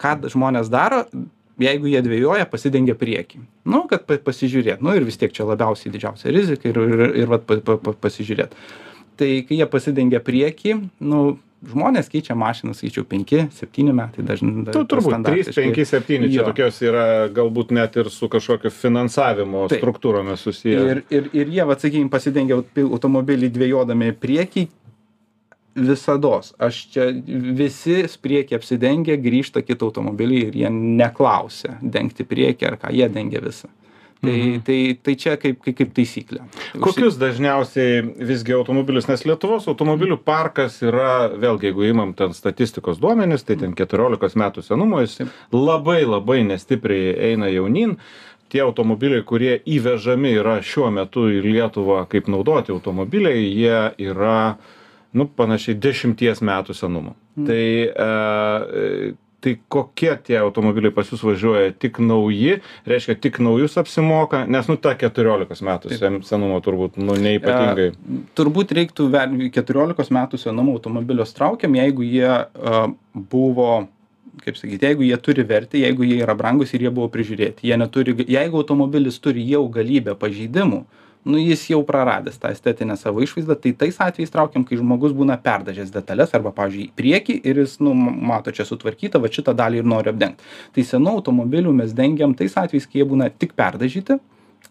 ką 0.00 0.16
žmonės 0.32 0.72
daro, 0.72 1.04
jeigu 1.62 1.90
jie 1.92 2.00
dvėjoja, 2.04 2.48
pasidengia 2.50 2.96
priekį. 2.98 3.42
Nu, 3.68 3.84
kad 3.90 4.06
pa- 4.08 4.20
pasižiūrėt. 4.24 4.82
Nu 4.82 4.94
ir 4.96 5.04
vis 5.06 5.20
tiek 5.20 5.32
čia 5.34 5.46
labiausiai 5.48 5.92
didžiausia 5.92 6.32
rizika 6.34 6.70
ir, 6.70 6.80
ir, 6.80 7.04
ir 7.22 7.30
vat, 7.30 7.44
pa, 7.46 7.76
pa, 7.76 7.92
pasižiūrėt. 7.92 8.56
Tai 9.20 9.30
kai 9.46 9.58
jie 9.60 9.68
pasidengia 9.70 10.22
priekį, 10.24 10.78
nu, 11.04 11.22
žmonės 11.70 12.08
keičia 12.10 12.34
mašiną, 12.38 12.74
skaičiau, 12.74 13.04
5-7 13.08 13.92
metai 13.94 14.24
dažnai. 14.26 14.64
Tu 14.74 14.82
turbūt 14.90 15.22
3, 15.28 15.52
5, 15.54 15.80
7, 15.86 16.28
čia 16.32 16.44
tokios 16.46 16.80
yra 16.82 17.06
galbūt 17.32 17.70
net 17.76 17.96
ir 18.00 18.10
su 18.10 18.28
kažkokio 18.32 18.72
finansavimo 18.74 19.68
struktūromis 19.70 20.42
susiję. 20.42 20.84
Ir, 20.94 21.02
ir, 21.10 21.28
ir 21.32 21.52
jie, 21.54 21.64
va, 21.68 21.78
sakykime, 21.78 22.10
pasidengia 22.12 22.58
auto- 22.58 22.88
automobilį 22.98 23.52
dvėjodami 23.54 24.12
priekį. 24.18 24.68
Visados. 25.72 26.50
Aš 26.60 26.82
čia 26.92 27.06
visi 27.56 28.02
priekį 28.20 28.58
apsidengia, 28.58 29.14
grįžta 29.16 29.62
kitą 29.64 29.88
automobilį 29.88 30.40
ir 30.50 30.58
jie 30.60 30.72
neklausia 30.72 31.78
dengti 31.80 32.26
priekį 32.28 32.66
ar 32.68 32.76
ką, 32.82 32.90
jie 32.92 33.08
dengia 33.08 33.40
visą. 33.40 33.70
Tai, 34.22 34.30
Mhm. 34.38 34.60
tai, 34.62 34.98
tai 35.02 35.14
čia 35.18 35.32
kaip, 35.36 35.56
kaip, 35.64 35.74
kaip 35.80 35.88
taisyklė. 35.96 36.44
Kokius 36.78 37.16
dažniausiai 37.18 38.04
visgi 38.22 38.54
automobilius, 38.54 39.08
nes 39.10 39.24
Lietuvos 39.26 39.66
automobilių 39.66 40.14
parkas 40.22 40.76
yra, 40.86 41.26
vėlgi, 41.34 41.72
jeigu 41.72 41.88
imam 41.88 42.12
ten 42.14 42.30
statistikos 42.30 43.00
duomenis, 43.02 43.42
tai 43.42 43.56
ten 43.58 43.74
14 43.74 44.36
metų 44.38 44.62
senumo 44.62 45.00
jis 45.02 45.18
labai 45.50 46.04
labai 46.06 46.44
nestipriai 46.46 47.16
eina 47.32 47.50
jaunin. 47.50 47.96
Tie 48.52 48.60
automobiliai, 48.62 49.24
kurie 49.26 49.56
įvežami 49.66 50.36
yra 50.38 50.60
šiuo 50.62 50.92
metu 50.92 51.26
į 51.32 51.42
Lietuvą 51.42 52.04
kaip 52.06 52.28
naudoti 52.30 52.70
automobiliai, 52.70 53.42
jie 53.48 54.08
yra, 54.12 54.56
nu, 55.18 55.26
panašiai 55.26 55.74
dešimties 55.74 56.44
metų 56.46 56.76
senumo. 56.78 57.16
Mm. 57.34 57.46
Tai, 57.48 57.64
e, 57.90 59.14
tai 59.42 59.56
kokie 59.72 60.12
tie 60.26 60.36
automobiliai 60.38 60.94
pas 60.94 61.08
jūs 61.10 61.22
važiuoja? 61.26 61.72
Tik 61.82 61.98
nauji, 62.02 62.60
reiškia, 62.88 63.16
tik 63.20 63.40
naujus 63.42 63.74
apsimoka, 63.80 64.44
nes, 64.46 64.68
nu, 64.70 64.76
ta 64.78 64.94
14 64.98 65.64
metų 65.66 65.96
sen- 65.98 66.20
senumo 66.26 66.60
turbūt, 66.62 66.96
nu, 67.02 67.16
neipatingai. 67.18 67.88
turbūt 68.38 68.74
reiktų 68.78 69.08
ver- 69.10 69.34
14 69.58 70.14
metų 70.14 70.38
senumo 70.38 70.76
automobilius 70.78 71.34
traukiam, 71.34 71.74
jeigu 71.74 72.06
jie 72.06 72.28
a, 72.30 72.86
buvo, 73.14 73.88
kaip 74.46 74.56
sakyti, 74.56 74.86
jeigu 74.88 75.04
jie 75.10 75.16
turi 75.20 75.44
vertę, 75.44 75.78
jeigu 75.82 76.06
jie 76.08 76.22
yra 76.24 76.34
brangus 76.38 76.72
ir 76.74 76.86
jie 76.86 76.90
buvo 76.94 77.08
prižiūrėti. 77.12 77.66
Jie 77.68 77.76
neturi, 77.76 78.14
jeigu 78.26 78.62
automobilis 78.62 79.18
turi 79.20 79.44
jau 79.50 79.66
galybę 79.68 80.14
pažeidimų, 80.18 80.84
nu 81.24 81.38
jis 81.38 81.62
jau 81.70 81.82
praradęs 81.86 82.38
tą 82.42 82.50
estetinę 82.54 82.96
savo 82.98 83.22
išvaizdą, 83.22 83.56
tai 83.62 83.72
tais 83.78 83.98
atvejais 84.02 84.32
traukiam, 84.34 84.64
kai 84.66 84.78
žmogus 84.80 85.14
būna 85.14 85.38
perdažęs 85.42 85.92
detalės 85.94 86.34
arba, 86.34 86.50
pavyzdžiui, 86.56 86.88
į 86.90 86.96
priekį 86.98 87.38
ir 87.46 87.62
jis, 87.62 87.78
nu, 87.84 87.94
mato 87.94 88.54
čia 88.54 88.66
sutvarkyta, 88.66 89.22
va 89.22 89.30
šitą 89.30 89.54
dalį 89.58 89.82
ir 89.82 89.88
nori 89.94 90.10
apdengti. 90.12 90.42
Tai 90.74 90.86
senų 90.90 91.16
automobilių 91.20 91.74
mes 91.82 91.94
dengiam 91.94 92.34
tais 92.34 92.56
atvejais, 92.58 92.88
kai 92.90 93.02
jie 93.02 93.08
būna 93.14 93.30
tik 93.30 93.54
perdažyti 93.58 94.18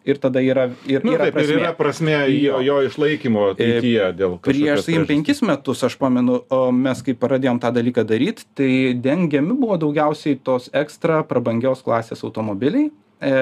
ir 0.06 0.18
tada 0.18 0.42
yra, 0.42 0.68
ir, 0.90 1.04
Nu, 1.06 1.14
yra 1.14 1.28
taip, 1.28 1.36
ir 1.36 1.38
prasmė. 1.38 1.58
yra 1.60 1.72
prasme 1.78 2.16
jo, 2.34 2.60
jo 2.66 2.78
išlaikymo 2.88 3.46
ateityje 3.54 4.08
dėl 4.18 4.38
Prieš, 4.44 4.86
sakykim, 4.86 5.06
penkis 5.10 5.42
metus, 5.46 5.84
aš 5.86 5.98
pamenu, 6.02 6.42
mes 6.74 7.04
kai 7.06 7.16
pradėjom 7.18 7.62
tą 7.62 7.74
dalyką 7.76 8.06
daryti, 8.08 8.48
tai 8.58 8.72
dengiami 8.98 9.58
buvo 9.60 9.78
daugiausiai 9.82 10.40
tos 10.44 10.72
ekstra 10.74 11.22
prabangios 11.30 11.84
klasės 11.86 12.26
automobiliai, 12.26 12.90
e, 13.22 13.34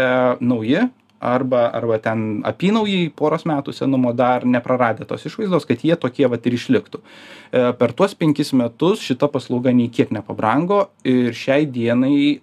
nauji, 0.41 0.89
arba, 1.19 1.67
arba 1.75 1.99
ten 2.03 2.39
apynaujai 2.47 3.10
poros 3.15 3.45
metų 3.49 3.73
senumo 3.75 4.13
dar 4.15 4.45
nepraradę 4.47 5.08
tos 5.08 5.25
išvaizdos, 5.27 5.67
kad 5.67 5.84
jie 5.84 5.97
tokie 5.99 6.27
vat 6.32 6.47
ir 6.47 6.55
išliktų. 6.55 7.01
E, 7.01 7.65
per 7.79 7.93
tuos 7.93 8.15
penkis 8.15 8.53
metus 8.55 9.03
šita 9.03 9.29
paslauga 9.32 9.73
nei 9.75 9.91
kiek 9.91 10.13
nepabrango 10.15 10.88
ir 11.03 11.36
šiai 11.36 11.67
dienai 11.67 12.39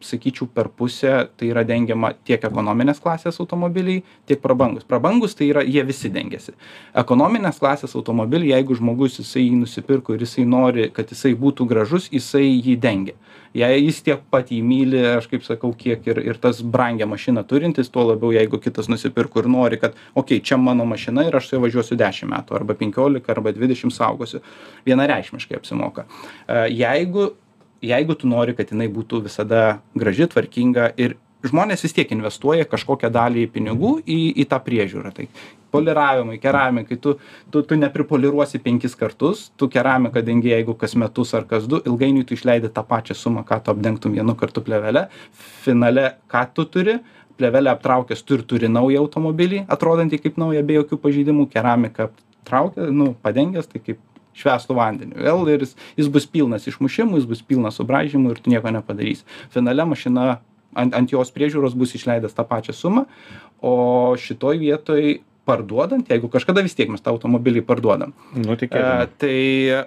sakyčiau 0.00 0.48
per 0.54 0.68
pusę 0.68 1.28
tai 1.36 1.50
yra 1.50 1.64
dengiama 1.66 2.12
tiek 2.24 2.44
ekonominės 2.44 3.00
klasės 3.02 3.40
automobiliai 3.42 4.02
tiek 4.28 4.40
prabangūs 4.42 4.86
prabangūs 4.88 5.34
tai 5.38 5.48
yra 5.50 5.64
jie 5.66 5.82
visi 5.86 6.10
dengiasi. 6.14 6.54
Ekonominės 7.02 7.58
klasės 7.58 7.96
automobilį 7.98 8.52
jeigu 8.52 8.76
žmogus 8.78 9.18
jisai 9.18 9.48
jį 9.48 9.56
nusipirko 9.62 10.14
ir 10.14 10.22
jisai 10.26 10.46
nori 10.46 10.88
kad 10.94 11.10
jisai 11.10 11.34
būtų 11.38 11.66
gražus 11.70 12.08
jisai 12.12 12.46
jį 12.46 12.76
dengia. 12.78 13.16
Jei 13.56 13.80
jis 13.80 14.02
tiek 14.04 14.22
pat 14.30 14.52
jį 14.52 14.60
myli 14.62 15.00
aš 15.16 15.26
kaip 15.32 15.42
sakau 15.46 15.72
kiek 15.74 16.06
ir 16.06 16.20
ir 16.20 16.38
tas 16.38 16.60
brangią 16.62 17.08
mašiną 17.08 17.42
turintis 17.48 17.90
tuo 17.90 18.04
labiau 18.10 18.30
jeigu 18.36 18.60
kitas 18.62 18.90
nusipirko 18.92 19.42
ir 19.42 19.50
nori 19.50 19.80
kad 19.80 19.96
okei 20.14 20.40
čia 20.40 20.60
mano 20.60 20.84
mašina 20.84 21.26
ir 21.26 21.36
aš 21.36 21.48
su 21.48 21.56
ja 21.56 21.62
važiuosiu 21.64 21.98
dešim 21.98 22.30
metų 22.34 22.54
arba 22.60 22.76
penkiolika 22.78 23.32
arba 23.34 23.52
dvidešim 23.56 23.90
saugosiu 23.90 24.44
vienareikšmiškai 24.86 25.58
apsimoka. 25.58 26.04
E, 26.46 26.68
jeigu 26.76 27.30
jeigu 27.82 28.14
tu 28.18 28.28
nori 28.28 28.54
kad 28.58 28.70
jinai 28.72 28.88
būtų 28.92 29.22
visada 29.26 29.80
graži 29.94 30.28
tvarkinga 30.30 30.92
ir 30.96 31.16
žmonės 31.46 31.84
vis 31.86 31.94
tiek 31.94 32.10
investuoja 32.14 32.66
kažkokią 32.66 33.10
dalį 33.14 33.46
pinigų 33.54 33.98
į 34.02 34.18
į 34.42 34.46
tą 34.50 34.58
priežiūrą. 34.64 35.12
Tai 35.14 35.28
poliravimui 35.70 36.40
keramikai 36.42 36.98
tu 36.98 37.14
tu 37.52 37.62
tu 37.62 37.78
nepripoliruosi 37.78 38.58
penkis 38.64 38.96
kartus 38.98 39.50
tu 39.56 39.68
keramiką 39.68 40.22
dengi 40.24 40.50
jeigu 40.50 40.74
kas 40.74 40.96
metus 40.96 41.34
ar 41.34 41.44
kas 41.44 41.68
du 41.68 41.82
ilgainiui 41.84 42.26
tu 42.26 42.34
išleidi 42.34 42.72
tą 42.74 42.82
pačią 42.82 43.14
sumą 43.14 43.44
ką 43.44 43.62
tu 43.62 43.70
apdengtum 43.70 44.12
vienu 44.12 44.34
kartu 44.34 44.64
plėvele. 44.64 45.06
Finale 45.62 46.16
ką 46.28 46.46
tu 46.54 46.64
turi 46.64 46.98
plėvelę 47.38 47.70
aptraukęs 47.70 48.24
tu 48.24 48.34
ir 48.34 48.42
turi 48.42 48.68
naują 48.68 49.04
automobilį 49.04 49.66
atrodantį 49.68 50.18
kaip 50.24 50.42
naują 50.42 50.64
be 50.66 50.80
jokių 50.80 50.98
pažeidimų 51.04 51.46
keramiką 51.52 52.10
traukia 52.48 52.90
nu 52.90 53.14
padengęs 53.22 53.70
tai 53.70 53.82
kaip 53.84 54.02
švęstu 54.36 54.74
vandeniu. 54.76 55.16
Vėl 55.16 55.48
ir 55.54 55.64
jis 55.64 55.76
jis 55.96 56.08
bus 56.12 56.26
pilnas 56.26 56.66
išmušimų 56.70 57.20
jis 57.20 57.28
bus 57.30 57.42
pilnas 57.42 57.78
subraižymų 57.80 58.34
ir 58.34 58.42
tu 58.42 58.50
nieko 58.52 58.70
nepadarysi. 58.74 59.24
Finale 59.54 59.84
mašina 59.88 60.38
ant 60.76 60.94
ant 60.94 61.10
jos 61.12 61.32
priežiūros 61.34 61.74
bus 61.78 61.94
išleidęs 61.96 62.36
tą 62.36 62.44
pačią 62.46 62.74
sumą 62.76 63.06
o 63.64 64.14
šitoj 64.20 64.58
vietoj 64.60 65.20
parduodant 65.48 66.10
jeigu 66.12 66.28
kažkada 66.28 66.62
vis 66.62 66.76
tiek 66.76 66.90
mes 66.92 67.00
tą 67.00 67.14
automobilį 67.14 67.64
parduodam 67.64 68.12
Nu, 68.36 68.52
e, 68.52 68.56
tikėtina. 68.60 69.08
tai 69.18 69.86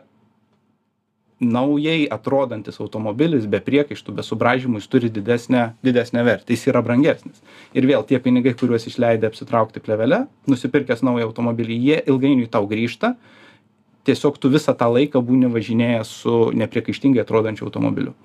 naujai 1.41 2.05
atrodantis 2.13 2.77
automobilis 2.79 3.47
be 3.49 3.59
priekaištų 3.65 4.13
be 4.17 4.25
subraižymų 4.25 4.77
jis 4.81 4.89
turi 4.91 5.09
didesnę 5.09 5.63
didesnę 5.83 6.23
vertę. 6.23 6.53
Jis 6.53 6.67
yra 6.69 6.83
brangesnis. 6.85 7.41
Ir 7.73 7.87
vėl 7.89 8.05
tie 8.05 8.19
pinigai 8.21 8.53
kuriuos 8.53 8.85
išleidai 8.85 9.31
apsitraukti 9.31 9.81
plėvele 9.81 10.27
nusipirkęs 10.51 11.01
naują 11.01 11.31
automobilį 11.31 11.77
jie 11.87 11.97
ilgainiui 12.05 12.49
tau 12.51 12.67
grįžta 12.69 13.15
tiesiog 14.07 14.37
tu 14.41 14.51
visą 14.53 14.75
tą 14.77 14.89
laiką 14.93 15.21
būni 15.25 15.51
važinėjęs 15.51 16.13
su 16.23 16.37
nepriekaištingai 16.57 17.23
atrodančiu 17.23 17.67
automobiliu. 17.69 18.15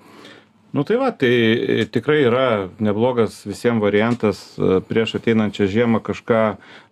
Nu 0.75 0.83
tai 0.83 0.97
va, 0.99 1.11
tai 1.15 1.87
tikrai 1.89 2.19
yra 2.27 2.47
neblogas 2.83 3.39
visiems 3.47 3.81
variantas 3.81 4.41
e, 4.59 4.81
prieš 4.83 5.15
ateinančią 5.21 5.65
žiemą 5.71 6.01
kažką 6.03 6.41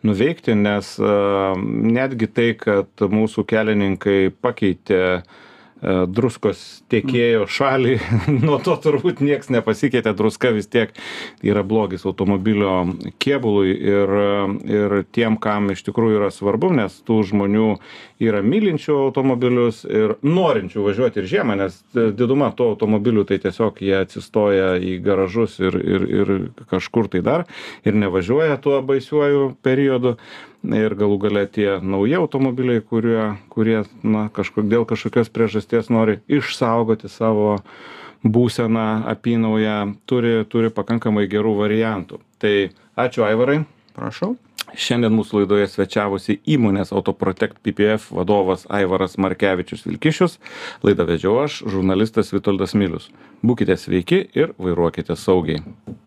nuveikti, 0.08 0.56
nes 0.56 0.94
e, 0.96 1.10
netgi 1.98 2.30
tai, 2.32 2.48
kad 2.56 3.04
mūsų 3.04 3.44
kelininkai 3.52 4.32
pakeitė 4.42 5.02
e, 5.04 5.20
druskos 5.84 6.62
tiekėjo 6.90 7.46
šalį, 7.52 7.96
nuo 8.46 8.58
to 8.64 8.76
turbūt 8.82 9.20
nieks 9.26 9.52
nepasikeitė, 9.54 10.16
druska 10.16 10.54
vis 10.56 10.70
tiek 10.72 10.94
yra 11.46 11.66
blogis 11.68 12.06
automobilio 12.08 12.78
kėbului 13.22 13.76
ir, 13.76 14.16
ir 14.70 14.96
tiem, 15.16 15.36
kam 15.42 15.74
iš 15.74 15.84
tikrųjų 15.90 16.22
yra 16.22 16.32
svarbu, 16.34 16.72
nes 16.80 16.96
tų 17.06 17.20
žmonių 17.32 17.68
yra 18.24 18.42
mylinčių 18.46 18.96
automobilius 19.10 19.84
ir 19.90 20.16
norinčių 20.24 20.88
važiuoti 20.88 21.22
ir 21.22 21.30
žiemą, 21.36 21.60
nes 21.66 21.78
diduma 21.94 22.54
to 22.56 22.72
automobilių 22.74 23.28
tai 23.28 23.42
tiesiog 23.44 23.84
jie 23.84 23.98
atsistoja 24.00 24.76
į 24.80 24.98
garažus 25.04 25.60
ir, 25.60 25.76
ir, 25.76 26.10
ir 26.22 26.36
kažkur 26.72 27.12
tai 27.12 27.24
dar 27.26 27.46
ir 27.86 28.00
nevažiuoja 28.00 28.58
tuo 28.64 28.80
baisiuoju 28.86 29.56
periodu 29.66 30.16
ir 30.74 30.96
galų 30.98 31.18
gale 31.22 31.44
tie 31.48 31.78
nauji 31.82 32.18
automobiliai 32.18 32.82
kurie 32.82 33.36
kurie 33.54 33.84
na 34.04 34.28
kažkur 34.34 34.66
dėl 34.66 34.88
kažkokios 34.90 35.30
priežasties 35.30 35.92
nori 35.94 36.20
išsaugoti 36.28 37.12
savo 37.12 37.60
būseną 38.26 39.06
apynauję 39.12 39.78
turi 40.10 40.34
turi 40.50 40.72
pakankamai 40.74 41.28
gerų 41.30 41.54
variantų. 41.62 42.20
Tai 42.42 42.56
ačiū 42.98 43.26
aivarai. 43.28 43.62
Prašau. 43.96 44.34
Šiandien 44.76 45.14
mūsų 45.16 45.44
laidoje 45.44 45.68
svečiavosi 45.72 46.40
įmonės 46.52 46.92
autoprotect 46.96 47.62
ppf 47.64 48.10
vadovas 48.12 48.66
aivaras 48.68 49.16
markevičius 49.22 49.86
vilkišius. 49.88 50.40
Laidą 50.84 51.06
vedžiau 51.08 51.38
aš 51.46 51.62
žurnalistas 51.70 52.34
vitoldas 52.36 52.76
milius. 52.76 53.12
Būkite 53.46 53.78
sveiki 53.80 54.26
ir 54.36 54.58
vairuokite 54.58 55.16
saugiai 55.16 55.62